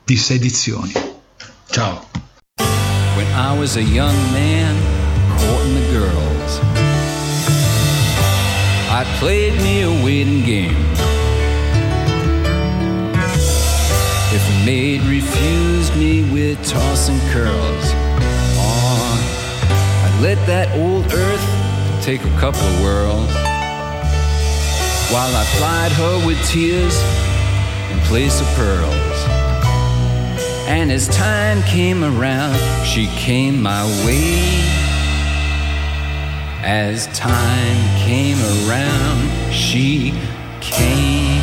[0.04, 0.92] di sei edizioni.
[1.70, 2.06] Ciao.
[3.16, 4.76] When I was a young man
[5.38, 6.60] courting the girls
[8.88, 10.76] I played me a waiting game
[14.32, 17.94] If a maid refused me with tossing curls
[18.56, 19.18] oh,
[20.06, 23.41] I'd let that old earth take a couple whirls
[25.12, 26.96] while I plied her with tears
[27.90, 29.18] in place of pearls.
[30.66, 34.40] And as time came around, she came my way.
[36.64, 40.14] As time came around, she
[40.62, 41.41] came.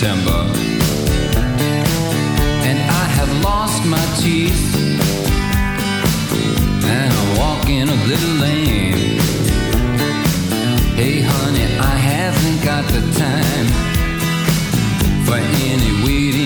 [0.00, 0.40] September.
[2.68, 4.74] And I have lost my teeth.
[6.96, 9.20] And I walk in a little lane.
[10.96, 13.68] Hey, honey, I haven't got the time
[15.26, 15.36] for
[15.68, 16.39] any waiting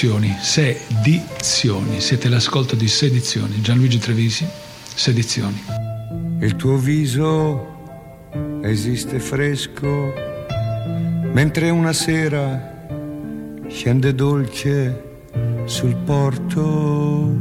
[0.00, 4.48] Sedizioni, sedizioni, siete l'ascolto di Sedizioni, Gianluigi Trevisi,
[4.82, 5.62] Sedizioni.
[6.40, 10.10] Il tuo viso esiste fresco,
[11.34, 12.86] mentre una sera
[13.68, 15.18] scende dolce
[15.66, 17.36] sul porto.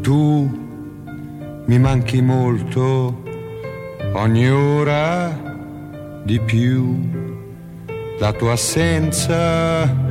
[0.00, 0.58] Tu
[1.66, 3.22] mi manchi molto,
[4.14, 7.20] ogni ora di più.
[8.18, 10.01] La tua assenza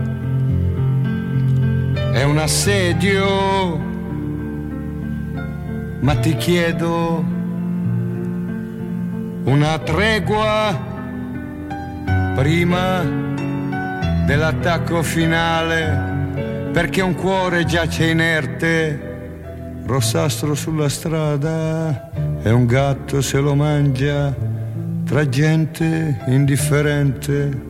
[2.21, 3.77] è un assedio,
[6.01, 7.25] ma ti chiedo
[9.45, 10.79] una tregua
[12.35, 13.01] prima
[14.27, 22.11] dell'attacco finale, perché un cuore giace inerte, rossastro sulla strada
[22.43, 24.31] e un gatto se lo mangia
[25.05, 27.61] tra gente indifferente,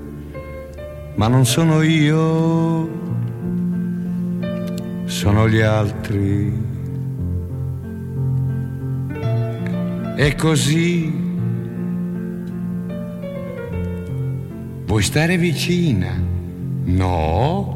[1.15, 3.00] ma non sono io,
[5.21, 6.51] sono gli altri.
[10.17, 11.13] E così
[14.83, 16.19] vuoi stare vicina?
[16.85, 17.70] No?